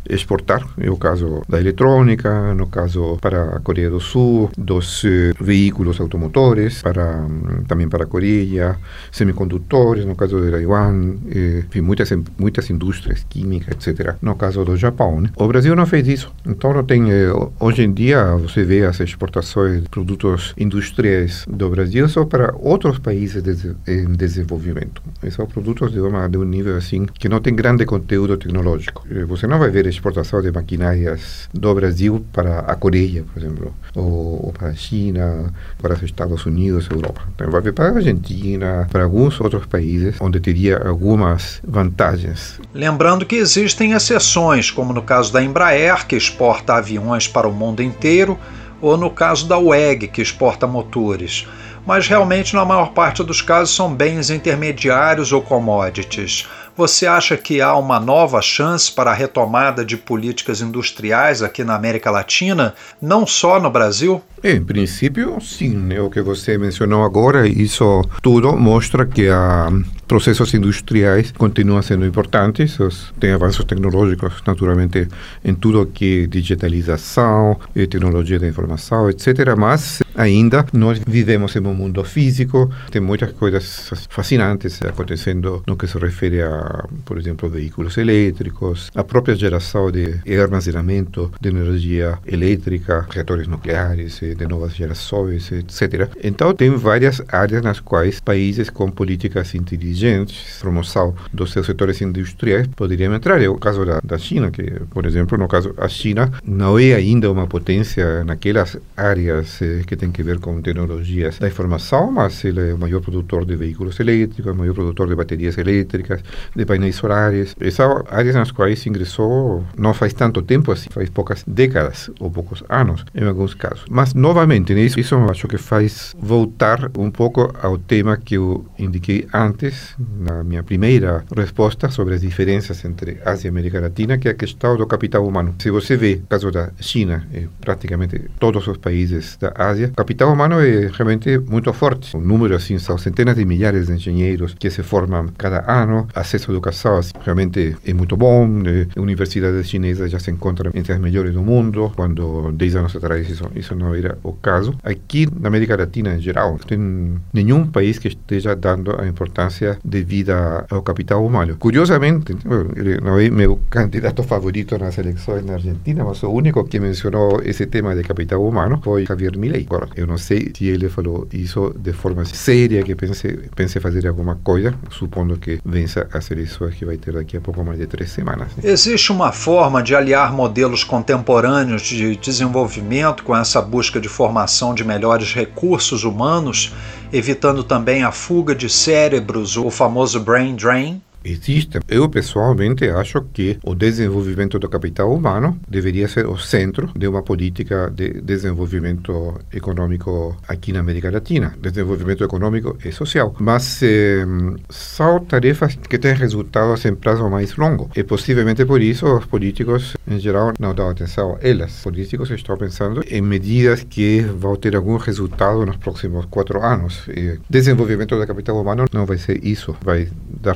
exportar, 0.10 0.68
no 0.78 0.98
caso 0.98 1.42
da 1.48 1.60
eletrônica, 1.60 2.54
no 2.54 2.68
caso 2.68 3.18
para 3.22 3.58
a 3.58 3.60
Coreia 3.60 3.90
do 3.90 4.00
Sul, 4.00 4.50
dos 4.58 5.04
eh, 5.06 5.34
veículos 5.40 6.00
automotores, 6.00 6.82
para 6.82 7.26
também 7.68 7.88
para 7.88 8.04
a 8.04 8.08
Coreia, 8.08 8.78
semicondutores, 9.12 10.06
no 10.06 10.16
caso 10.16 10.42
de 10.42 10.52
Taiwan, 10.52 11.16
eh, 11.30 11.64
enfim, 11.68 11.82
muitas 11.82 12.12
muitas 12.38 12.70
indústrias 12.70 13.26
químicas, 13.30 13.88
etc. 13.88 14.16
No 14.22 14.36
caso 14.36 14.66
do 14.66 14.76
Japão, 14.76 15.22
né? 15.22 15.30
o 15.36 15.48
Brasil 15.48 15.76
não 15.76 15.86
fez 15.86 16.08
isso. 16.08 16.34
Então 16.46 16.74
não 16.74 16.84
tem 16.84 17.12
eh, 17.12 17.32
hoje 17.60 17.84
em 17.84 17.94
dia 17.94 18.36
você 18.36 18.64
vê 18.64 18.86
as 18.86 19.00
exportações 19.00 19.84
de 19.84 19.90
produtos 19.90 20.54
industriais 20.58 21.46
do 21.48 21.70
Brasil 21.70 22.08
só 22.10 22.26
para 22.26 22.54
outros 22.58 23.00
países 23.00 23.44
de, 23.44 23.76
em 23.88 24.12
desenvolvimento. 24.14 25.02
São 25.30 25.46
produtos 25.46 25.92
de, 25.92 26.00
uma, 26.02 26.28
de 26.28 26.38
um 26.38 26.44
nível 26.44 26.76
assim 26.76 27.06
que 27.06 27.30
não 27.30 27.40
tem 27.40 27.56
grande 27.56 27.86
conteúdo 27.86 28.38
tecnológico. 28.38 29.06
Eh, 29.10 29.26
você 29.26 29.48
não 29.48 29.60
vai 29.60 29.70
ver 29.70 29.86
exportação 29.88 30.42
de 30.42 30.52
maquinárias 30.52 31.50
do 31.54 31.74
Brasil 31.74 32.26
para 32.32 32.60
a 32.60 32.76
Coreia, 32.76 33.24
por 33.34 33.42
exemplo, 33.42 33.76
ou, 33.96 34.46
ou 34.48 34.54
para 34.54 34.70
a 34.70 34.74
China, 34.74 35.54
para 35.82 35.94
os 35.94 36.04
Estados 36.04 36.46
Unidos, 36.46 36.90
Europa. 36.90 37.22
Então 37.34 37.50
vai 37.50 37.62
ver 37.62 37.74
para 37.74 37.90
a 37.90 37.96
Argentina, 37.96 38.88
para 38.92 39.04
alguns 39.04 39.40
outros 39.40 39.66
países 39.66 40.16
onde 40.20 40.40
teria 40.40 40.78
algumas 40.78 41.62
vantagens. 41.64 42.60
Lembrando 42.74 43.26
que 43.26 43.36
existem 43.36 43.94
exceções, 43.94 44.72
como 44.72 44.94
no 44.94 45.02
caso 45.02 45.32
da 45.32 45.44
Embraer, 45.44 46.06
que 46.08 46.16
exporta 46.16 46.76
aviões 46.76 47.28
para 47.28 47.48
o 47.48 47.54
mundo 47.54 47.82
inteiro, 47.82 48.38
ou 48.82 48.98
no 48.98 49.10
caso 49.10 49.48
da 49.48 49.58
WEG, 49.58 50.08
que 50.08 50.22
exporta 50.22 50.66
motores 50.66 51.48
mas 51.86 52.08
realmente 52.08 52.56
na 52.56 52.66
maior 52.66 52.92
parte 52.92 53.24
dos 53.24 53.42
casos 53.42 53.76
são 53.76 53.94
bens 53.94 54.30
intermediários 54.30 55.32
ou 55.32 55.42
commodities. 55.42 56.48
Você 56.76 57.06
acha 57.06 57.36
que 57.36 57.62
há 57.62 57.76
uma 57.76 58.00
nova 58.00 58.42
chance 58.42 58.92
para 58.92 59.12
a 59.12 59.14
retomada 59.14 59.84
de 59.84 59.98
políticas 59.98 60.62
industriais 60.62 61.42
aqui 61.42 61.64
na 61.64 61.76
América 61.76 62.10
Latina, 62.10 62.74
não 63.02 63.28
só 63.28 63.60
no 63.60 63.70
Brasil? 63.70 64.24
Em 64.44 64.64
princípio, 64.64 65.40
sim. 65.40 65.76
Né? 65.76 66.02
O 66.02 66.10
que 66.10 66.22
você 66.22 66.58
mencionou 66.58 67.04
agora, 67.04 67.48
isso 67.48 68.02
tudo 68.22 68.58
mostra 68.58 69.06
que 69.06 69.28
a 69.30 69.70
processos 70.12 70.54
industriais 70.54 71.32
continuam 71.32 71.82
sendo 71.82 72.06
importantes. 72.06 72.78
Tem 73.18 73.32
avanços 73.32 73.64
tecnológicos, 73.64 74.44
naturalmente, 74.46 75.08
em 75.42 75.54
tudo 75.54 75.86
que 75.86 76.24
é 76.24 76.28
digitalização, 76.28 77.58
tecnologia 77.74 78.38
da 78.38 78.46
informação, 78.46 79.10
etc. 79.10 79.56
Mas 79.58 80.02
ainda 80.14 80.66
nós 80.74 81.00
vivemos 81.08 81.56
em 81.56 81.60
um 81.60 81.74
mundo 81.74 82.04
físico, 82.04 82.70
tem 82.92 83.02
muitas 83.02 83.32
coisas 83.32 83.90
fascinantes 84.10 84.82
acontecendo 84.82 85.64
no 85.66 85.78
que 85.78 85.88
se 85.88 85.98
refere 85.98 86.42
a, 86.42 86.84
por 87.06 87.18
exemplo, 87.18 87.48
veículos 87.50 87.98
elétricos, 87.98 88.92
a 88.94 89.06
própria 89.06 89.34
geração 89.34 89.90
de 89.90 90.20
armazenamento 90.38 91.32
de 91.40 91.48
energia 91.48 92.20
elétrica, 92.26 93.08
reatores 93.10 93.48
nucleares 93.48 94.22
de 94.36 94.48
novas 94.48 94.76
gerações, 94.76 95.52
etc. 95.52 96.10
Então, 96.24 96.54
tem 96.54 96.70
várias 96.76 97.22
áreas 97.28 97.62
nas 97.62 97.80
quais 97.80 98.20
países 98.20 98.70
com 98.70 98.90
políticas 98.90 99.56
inteligentes 99.56 100.60
promoção 100.60 101.16
dos 101.34 101.52
seus 101.52 101.66
setores 101.66 102.02
industriais, 102.02 102.68
poderiam 102.68 103.14
entrar. 103.14 103.42
É 103.42 103.50
o 103.50 103.58
caso 103.58 103.86
da, 103.86 104.00
da 104.04 104.18
China, 104.18 104.52
que, 104.52 104.64
por 104.92 105.06
exemplo, 105.06 105.38
no 105.38 105.48
caso, 105.48 105.74
a 105.78 105.88
China 105.88 106.32
não 106.46 106.78
é 106.78 106.94
ainda 106.94 107.32
uma 107.32 107.48
potência 107.48 108.24
naquelas 108.24 108.78
áreas 108.96 109.62
eh, 109.62 109.82
que 109.86 109.96
tem 109.96 110.12
que 110.12 110.24
ver 110.24 110.40
com 110.40 110.62
tecnologias 110.62 111.40
da 111.40 111.48
informação, 111.48 112.12
mas 112.12 112.44
ele 112.46 112.70
é 112.70 112.74
o 112.74 112.78
maior 112.78 113.02
produtor 113.02 113.46
de 113.46 113.56
veículos 113.56 114.00
elétricos, 114.00 114.52
o 114.52 114.56
maior 114.56 114.74
produtor 114.74 115.08
de 115.08 115.16
baterias 115.16 115.58
elétricas, 115.58 116.22
de 116.56 116.66
painéis 116.66 116.96
solares. 116.96 117.56
São 117.72 118.04
áreas 118.10 118.36
nas 118.36 118.52
quais 118.52 118.86
ingressou 118.86 119.64
não 119.78 119.94
faz 119.94 120.14
tanto 120.14 120.42
tempo 120.42 120.72
assim, 120.72 120.90
faz 120.92 121.10
poucas 121.10 121.44
décadas 121.46 122.10
ou 122.20 122.30
poucos 122.30 122.64
anos, 122.70 123.04
em 123.16 123.26
alguns 123.26 123.54
casos. 123.54 123.86
Mas, 123.90 124.14
novamente, 124.22 124.74
isso, 124.74 125.00
isso 125.00 125.16
acho 125.30 125.48
que 125.48 125.58
faz 125.58 126.16
voltar 126.18 126.92
um 126.98 127.10
pouco 127.10 127.54
ao 127.62 127.78
tema 127.78 128.16
que 128.16 128.36
eu 128.36 128.66
indiquei 128.78 129.28
antes, 129.34 129.96
na 130.00 130.44
minha 130.44 130.64
primeira 130.64 131.26
resposta 131.36 131.90
sobre 131.90 132.14
as 132.14 132.22
diferenças 132.22 132.86
entre 132.86 133.18
Ásia 133.26 133.48
e 133.48 133.50
América 133.50 133.82
Latina, 133.82 134.18
que 134.18 134.28
é 134.28 134.32
a 134.32 134.36
questão 134.36 134.78
do 134.78 134.86
capital 134.86 135.26
humano. 135.26 135.56
Se 135.60 135.72
você 135.72 135.98
vê 135.98 136.22
o 136.24 136.28
caso 136.28 136.52
da 136.52 136.72
China 136.80 137.28
e 137.34 137.48
praticamente 137.60 138.30
todos 138.40 138.66
os 138.68 138.78
países 138.78 139.38
da 139.38 139.54
Ásia, 139.56 139.88
o 139.88 139.96
capital 139.96 140.32
humano 140.32 140.60
é 140.60 140.90
realmente 140.94 141.40
muito 141.40 141.74
forte. 141.74 142.16
O 142.16 142.22
número, 142.22 142.56
assim, 142.56 142.78
são 142.78 142.98
centenas 142.98 143.36
de 143.36 143.44
milhares 143.44 143.88
de 143.88 143.94
engenheiros 143.94 144.54
que 144.54 144.70
se 144.70 144.84
formam 144.84 145.30
cada 145.36 145.64
ano. 145.68 146.08
Acesso 146.14 146.52
à 146.52 146.54
educação 146.54 146.98
assim, 146.98 147.14
realmente 147.24 147.76
é 147.86 147.94
muito 147.94 148.16
bom. 148.16 148.48
Universidades 148.96 149.68
chinesas 149.68 150.12
já 150.12 150.20
se 150.20 150.30
encontram 150.30 150.72
entre 150.76 150.94
as 150.94 151.00
melhores 151.00 151.34
do 151.34 151.42
mundo, 151.42 151.92
quando 151.96 152.52
10 152.52 152.76
anos 152.76 152.96
atrás 152.96 153.28
isso, 153.28 153.50
isso 153.56 153.76
não 153.76 153.96
era 153.96 154.11
o 154.24 154.34
caso. 154.34 154.76
Aqui 154.84 155.28
na 155.40 155.48
América 155.48 155.76
Latina, 155.76 156.16
em 156.16 156.22
geral, 156.22 156.52
não 156.52 156.58
tem 156.58 157.22
nenhum 157.34 157.66
país 157.66 157.98
que 157.98 158.08
esteja 158.08 158.56
dando 158.56 159.00
a 159.00 159.08
importância 159.08 159.78
devido 159.84 160.32
ao 160.70 160.82
capital 160.82 161.26
humano. 161.26 161.56
Curiosamente, 161.58 162.36
ele 162.76 163.00
não 163.02 163.20
é 163.20 163.30
meu 163.30 163.60
candidato 163.70 164.24
favorito 164.24 164.78
nas 164.78 164.98
eleições 164.98 165.46
na 165.46 165.54
Argentina, 165.54 166.04
mas 166.04 166.22
o 166.24 166.30
único 166.32 166.64
que 166.64 166.80
mencionou 166.80 167.42
esse 167.44 167.66
tema 167.66 167.96
de 167.96 168.04
capital 168.04 168.44
humano 168.46 168.80
foi 168.84 169.06
Javier 169.06 169.38
Milei. 169.38 169.66
Agora, 169.68 169.88
eu 169.96 170.08
não 170.08 170.18
sei 170.18 170.52
se 170.56 170.68
ele 170.68 170.90
falou 170.90 171.28
isso 171.32 171.74
de 171.78 171.94
forma 171.94 172.26
séria, 172.26 172.84
que 172.84 172.96
pense, 172.96 173.40
pense 173.56 173.80
fazer 173.80 174.08
alguma 174.08 174.36
coisa, 174.36 174.74
supondo 174.90 175.38
que 175.38 175.60
vença 175.66 176.08
as 176.12 176.30
eleições 176.32 176.76
que 176.76 176.86
vai 176.86 176.98
ter 176.98 177.14
daqui 177.14 177.38
a 177.38 177.42
pouco 177.42 177.64
mais 177.64 177.80
de 177.80 177.88
três 177.88 178.12
semanas. 178.12 178.50
Existe 178.64 179.12
uma 179.12 179.32
forma 179.32 179.82
de 179.82 179.96
aliar 179.96 180.34
modelos 180.34 180.84
contemporâneos 180.84 181.82
de 181.84 182.16
desenvolvimento 182.18 183.24
com 183.24 183.36
essa 183.36 183.62
busca 183.62 184.01
de 184.02 184.10
formação 184.10 184.74
de 184.74 184.84
melhores 184.84 185.34
recursos 185.34 186.04
humanos, 186.04 186.74
evitando 187.14 187.64
também 187.64 188.04
a 188.04 188.12
fuga 188.12 188.54
de 188.54 188.70
cérebros 188.70 189.56
o 189.56 189.70
famoso 189.70 190.20
brain 190.20 190.56
drain, 190.56 191.02
existe. 191.24 191.80
Eu 191.88 192.10
pessoalmente 192.10 192.88
acho 192.90 193.22
que 193.34 193.58
o 193.64 193.76
desenvolvimento 193.76 194.60
do 194.60 194.70
capital 194.70 195.14
humano 195.14 195.60
deveria 195.68 196.08
ser 196.08 196.26
o 196.28 196.38
centro 196.38 196.90
de 196.96 197.08
uma 197.08 197.24
política 197.24 197.92
de 197.94 198.22
desenvolvimento 198.22 199.40
econômico 199.54 200.38
aqui 200.48 200.72
na 200.74 200.80
América 200.80 201.12
Latina, 201.12 201.54
desenvolvimento 201.62 202.24
econômico 202.24 202.78
e 202.84 202.92
social. 202.92 203.36
Mas 203.40 203.82
eh, 203.84 204.26
são 204.70 205.20
tarefas 205.20 205.76
que 205.76 205.98
têm 205.98 206.14
resultados 206.14 206.86
em 206.86 206.96
prazo 206.96 207.30
mais 207.30 207.56
longo 207.56 207.90
e 207.96 208.04
possivelmente 208.04 208.66
por 208.66 208.82
isso 208.82 209.06
os 209.06 209.26
políticos 209.26 209.96
em 210.08 210.20
geral 210.20 210.54
não 210.60 210.74
dão 210.74 210.90
atenção 210.90 211.36
a 211.36 211.48
elas. 211.48 211.76
Os 211.76 211.84
políticos 211.84 212.30
estão 212.32 212.58
pensando 212.58 213.04
em 213.08 213.22
medidas 213.22 213.84
que 213.84 214.22
vão 214.22 214.56
ter 214.56 214.76
algum 214.76 214.98
resultado 214.98 215.66
nos 215.66 215.78
próximos 215.78 216.26
quatro 216.26 216.62
anos. 216.62 217.08
E 217.10 217.40
desenvolvimento 217.50 218.18
do 218.18 218.28
capital 218.28 218.60
humano 218.60 218.86
não 218.92 219.06
vai 219.06 219.18
ser 219.18 219.44
isso, 219.46 219.76
vai 219.84 220.08
dar 220.42 220.56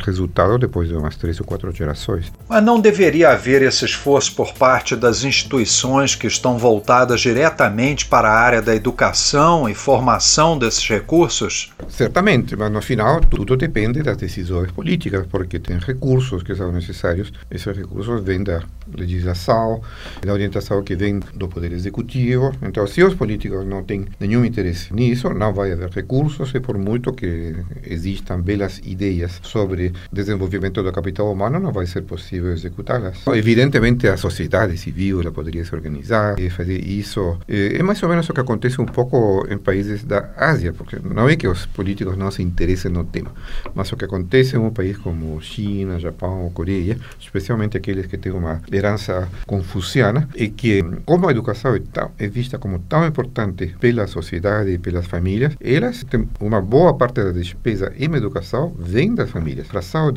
depois 0.58 0.88
de 0.88 0.96
umas 0.96 1.16
três 1.16 1.40
ou 1.40 1.46
quatro 1.46 1.72
gerações. 1.72 2.32
Mas 2.48 2.64
não 2.64 2.80
deveria 2.80 3.32
haver 3.32 3.62
esse 3.62 3.86
esforço 3.86 4.36
por 4.36 4.54
parte 4.54 4.96
das 4.96 5.24
instituições 5.24 6.16
que 6.16 6.28
estão 6.28 6.58
voltadas 6.58 7.22
diretamente 7.22 8.06
para 8.06 8.30
a 8.30 8.40
área 8.40 8.62
da 8.62 8.76
educação 8.76 9.68
e 9.68 9.74
formação 9.74 10.58
desses 10.58 10.88
recursos? 10.88 11.74
Certamente, 11.90 12.56
mas 12.56 12.72
no 12.72 12.82
final 12.82 13.22
tudo 13.22 13.56
depende 13.58 14.02
das 14.02 14.18
decisões 14.18 14.72
políticas, 14.72 15.26
porque 15.28 15.60
tem 15.60 15.78
recursos 15.78 16.44
que 16.44 16.56
são 16.56 16.72
necessários. 16.72 17.32
Esses 17.52 17.76
recursos 17.76 18.24
vêm 18.24 18.44
da 18.44 18.62
legislação, 18.94 19.82
da 20.22 20.34
orientação 20.34 20.84
que 20.84 20.96
vem 20.96 21.20
do 21.34 21.48
Poder 21.48 21.72
Executivo. 21.72 22.52
Então, 22.62 22.86
se 22.88 23.04
os 23.04 23.14
políticos 23.14 23.66
não 23.66 23.84
têm 23.84 24.06
nenhum 24.20 24.46
interesse 24.46 24.94
nisso, 24.94 25.30
não 25.30 25.54
vai 25.54 25.72
haver 25.72 25.90
recursos, 25.90 26.54
e 26.54 26.60
por 26.60 26.78
muito 26.78 27.12
que 27.14 27.56
existam 27.84 28.40
belas 28.40 28.80
ideias 28.84 29.40
sobre 29.44 29.94
desenvolvimento 30.12 30.45
desenvolvimento 30.46 30.84
do 30.84 30.92
capital 30.92 31.32
humano 31.32 31.60
não 31.60 31.72
vai 31.72 31.86
ser 31.86 32.02
possível 32.04 32.52
executá-las. 32.52 33.22
Evidentemente, 33.28 34.08
a 34.08 34.18
sociedade 34.18 34.78
civil 34.78 35.22
ela 35.22 35.32
poderia 35.32 35.64
se 35.64 35.74
organizar 35.74 36.40
e 36.40 36.50
fazer 36.50 36.80
isso. 36.80 37.38
É 37.48 37.82
mais 37.84 38.02
ou 38.04 38.10
menos 38.10 38.30
o 38.30 38.34
que 38.34 38.40
acontece 38.40 38.80
um 38.82 38.86
pouco 38.86 39.46
em 39.50 39.58
países 39.58 40.04
da 40.04 40.32
Ásia, 40.38 40.74
porque 40.74 40.98
não 41.04 41.28
é 41.28 41.36
que 41.36 41.48
os 41.48 41.66
políticos 41.66 42.18
não 42.18 42.32
se 42.32 42.42
interessem 42.42 42.92
no 42.92 43.04
tema, 43.04 43.32
mas 43.74 43.92
o 43.92 43.98
que 43.98 44.06
acontece 44.06 44.56
em 44.56 44.60
um 44.60 44.72
país 44.72 44.98
como 44.98 45.40
China, 45.42 46.00
Japão 46.00 46.44
ou 46.44 46.52
Coreia, 46.52 46.98
especialmente 47.20 47.78
aqueles 47.78 48.06
que 48.06 48.18
têm 48.18 48.32
uma 48.32 48.62
herança 48.72 49.28
confuciana, 49.46 50.28
é 50.36 50.48
que, 50.48 50.84
como 51.06 51.28
a 51.28 51.32
educação 51.32 51.76
é, 51.76 51.82
tão, 51.92 52.12
é 52.18 52.28
vista 52.28 52.58
como 52.58 52.80
tão 52.80 53.06
importante 53.06 53.76
pela 53.80 54.08
sociedade 54.08 54.72
e 54.72 54.78
pelas 54.78 55.06
famílias, 55.06 55.54
elas 55.60 56.04
têm 56.04 56.28
uma 56.40 56.62
boa 56.62 56.94
parte 56.94 57.24
da 57.24 57.32
despesa 57.32 57.92
em 57.98 58.16
educação 58.16 58.74
vem 58.78 59.14
das 59.14 59.30
famílias. 59.30 59.68
A 59.68 59.70
fração 59.70 60.12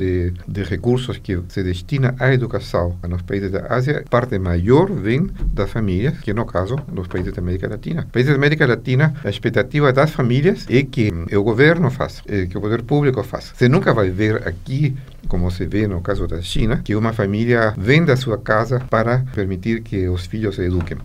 de, 0.46 0.62
recursos 0.62 1.18
que 1.18 1.40
se 1.48 1.62
destina 1.62 2.14
à 2.18 2.32
educação 2.32 2.96
nos 3.08 3.22
países 3.22 3.50
da 3.50 3.66
Ásia, 3.68 4.04
parte 4.10 4.38
maior 4.38 4.90
vem 4.90 5.28
das 5.52 5.70
famílias, 5.70 6.18
que 6.20 6.32
no 6.34 6.44
caso 6.44 6.76
dos 6.92 7.06
países 7.06 7.32
da 7.32 7.40
América 7.40 7.68
Latina. 7.68 8.06
Países 8.12 8.30
da 8.30 8.36
América 8.36 8.66
Latina, 8.66 9.14
a 9.24 9.30
expectativa 9.30 9.92
das 9.92 10.10
famílias 10.10 10.66
é 10.68 10.82
que 10.82 11.12
o 11.32 11.42
governo 11.42 11.90
faça, 11.90 12.22
é 12.26 12.46
que 12.46 12.56
o 12.58 12.60
poder 12.60 12.82
público 12.82 13.22
faça. 13.22 13.54
Você 13.54 13.68
nunca 13.68 13.92
vai 13.94 14.10
ver 14.10 14.46
aqui 14.46 14.96
como 15.28 15.50
se 15.50 15.66
vê 15.66 15.86
no 15.86 16.00
caso 16.00 16.26
da 16.26 16.40
China, 16.40 16.80
que 16.82 16.94
uma 16.94 17.12
família 17.12 17.74
venda 17.76 18.16
sua 18.16 18.38
casa 18.38 18.82
para 18.90 19.24
permitir 19.34 19.82
que 19.82 20.08
os 20.08 20.26
filhos 20.26 20.56
se 20.56 20.62
eduquem. 20.62 20.96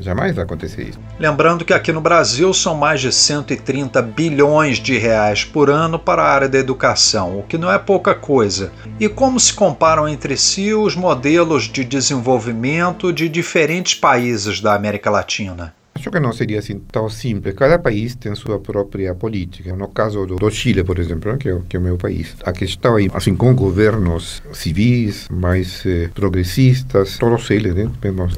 Jamais 0.00 0.34
vai 0.34 0.44
acontecer 0.44 0.84
isso. 0.84 1.00
Lembrando 1.18 1.64
que 1.64 1.74
aqui 1.74 1.92
no 1.92 2.00
Brasil 2.00 2.52
são 2.54 2.74
mais 2.74 3.00
de 3.00 3.12
130 3.12 4.00
bilhões 4.02 4.78
de 4.78 4.96
reais 4.96 5.44
por 5.44 5.68
ano 5.68 5.98
para 5.98 6.22
a 6.22 6.30
área 6.30 6.48
da 6.48 6.58
educação, 6.58 7.38
o 7.38 7.42
que 7.42 7.58
não 7.58 7.70
é 7.70 7.78
pouca 7.78 8.14
coisa. 8.14 8.72
E 9.00 9.08
como 9.08 9.38
se 9.40 9.52
comparam 9.52 10.08
entre 10.08 10.36
si 10.36 10.72
os 10.72 10.94
modelos 10.94 11.64
de 11.64 11.84
desenvolvimento 11.84 13.12
de 13.12 13.28
diferentes 13.28 13.94
países 13.94 14.60
da 14.60 14.74
América 14.74 15.10
Latina? 15.10 15.74
Acho 15.96 16.10
que 16.10 16.20
não 16.20 16.30
seria 16.30 16.58
assim 16.58 16.78
tão 16.92 17.08
simples. 17.08 17.54
Cada 17.54 17.78
país 17.78 18.14
tem 18.14 18.34
sua 18.34 18.60
própria 18.60 19.14
política. 19.14 19.74
No 19.74 19.88
caso 19.88 20.26
do, 20.26 20.36
do 20.36 20.50
Chile, 20.50 20.84
por 20.84 20.98
exemplo, 20.98 21.32
né, 21.32 21.38
que, 21.38 21.48
é, 21.48 21.58
que 21.66 21.74
é 21.74 21.80
o 21.80 21.82
meu 21.82 21.96
país, 21.96 22.36
a 22.44 22.52
questão 22.52 22.96
aí, 22.96 23.08
assim, 23.14 23.34
com 23.34 23.54
governos 23.54 24.42
civis 24.52 25.26
mais 25.30 25.86
eh, 25.86 26.10
progressistas, 26.14 27.16
todos 27.16 27.50
eles, 27.50 27.74
né, 27.74 27.90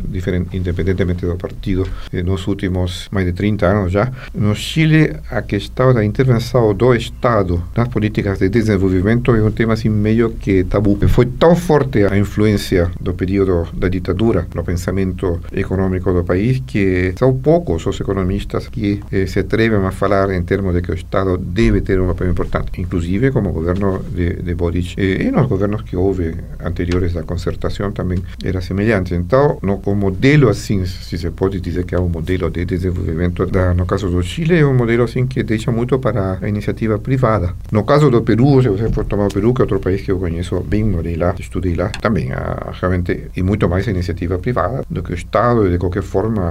diferente, 0.04 0.56
independentemente 0.56 1.26
do 1.26 1.34
partido, 1.34 1.84
eh, 2.12 2.22
nos 2.22 2.46
últimos 2.46 3.08
mais 3.10 3.26
de 3.26 3.32
30 3.32 3.66
anos 3.66 3.92
já. 3.92 4.08
No 4.32 4.54
Chile, 4.54 5.16
a 5.28 5.42
questão 5.42 5.92
da 5.92 6.04
intervenção 6.04 6.72
do 6.72 6.94
Estado 6.94 7.60
nas 7.76 7.88
políticas 7.88 8.38
de 8.38 8.48
desenvolvimento 8.48 9.34
é 9.34 9.42
um 9.42 9.50
tema 9.50 9.72
assim 9.72 9.88
meio 9.88 10.30
que 10.30 10.62
tabu. 10.62 10.96
Foi 11.08 11.26
tão 11.26 11.56
forte 11.56 12.04
a 12.04 12.16
influência 12.16 12.88
do 13.00 13.14
período 13.14 13.66
da 13.72 13.88
ditadura 13.88 14.46
no 14.54 14.62
pensamento 14.62 15.40
econômico 15.52 16.12
do 16.12 16.22
país 16.22 16.62
que 16.64 17.14
são 17.18 17.36
poucos 17.48 17.86
os 17.86 17.98
economistas 17.98 18.68
que 18.68 19.00
eh, 19.10 19.26
se 19.26 19.38
atrevem 19.38 19.78
a 19.78 19.90
falar 19.90 20.28
em 20.38 20.42
termos 20.42 20.74
de 20.74 20.82
que 20.82 20.90
o 20.90 20.94
Estado 20.94 21.38
deve 21.38 21.80
ter 21.80 21.98
um 21.98 22.06
papel 22.08 22.28
importante, 22.30 22.78
inclusive 22.78 23.30
como 23.30 23.48
o 23.48 23.52
governo 23.54 24.04
de, 24.16 24.34
de 24.42 24.54
Boric. 24.54 24.94
Eh, 24.98 25.22
e 25.22 25.30
nos 25.30 25.46
governos 25.46 25.80
que 25.80 25.96
houve 25.96 26.34
anteriores 26.62 27.14
da 27.14 27.22
concertação 27.22 27.90
também 27.90 28.18
era 28.44 28.60
semelhante. 28.60 29.14
Então, 29.14 29.58
no, 29.62 29.80
o 29.86 29.94
modelo 29.94 30.50
assim, 30.50 30.84
se 30.84 31.16
se 31.16 31.30
pode 31.30 31.58
dizer 31.58 31.86
que 31.86 31.94
é 31.94 31.98
um 31.98 32.10
modelo 32.10 32.50
de 32.50 32.66
desenvolvimento, 32.66 33.46
da, 33.46 33.72
no 33.72 33.86
caso 33.86 34.10
do 34.10 34.22
Chile, 34.22 34.58
é 34.58 34.66
um 34.66 34.74
modelo 34.74 35.04
assim 35.04 35.26
que 35.26 35.42
deixa 35.42 35.72
muito 35.72 35.98
para 35.98 36.36
a 36.42 36.48
iniciativa 36.50 36.98
privada. 36.98 37.54
No 37.72 37.82
caso 37.82 38.10
do 38.10 38.20
Peru, 38.20 38.60
se 38.60 38.68
você 38.68 38.90
for 38.90 39.06
tomar 39.06 39.28
o 39.28 39.32
Peru, 39.32 39.54
que 39.54 39.62
é 39.62 39.64
outro 39.64 39.80
país 39.80 40.02
que 40.02 40.12
eu 40.12 40.18
conheço 40.18 40.60
bem, 40.60 40.84
morei 40.84 41.16
lá, 41.16 41.34
estudei 41.38 41.74
lá, 41.74 41.88
também 41.88 42.30
há 42.30 42.72
realmente 42.78 43.30
e 43.34 43.42
muito 43.42 43.66
mais 43.70 43.88
a 43.88 43.90
iniciativa 43.90 44.38
privada 44.38 44.84
do 44.90 45.02
que 45.02 45.12
o 45.12 45.14
Estado 45.14 45.66
e 45.66 45.70
de 45.70 45.78
qualquer 45.78 46.02
forma 46.02 46.44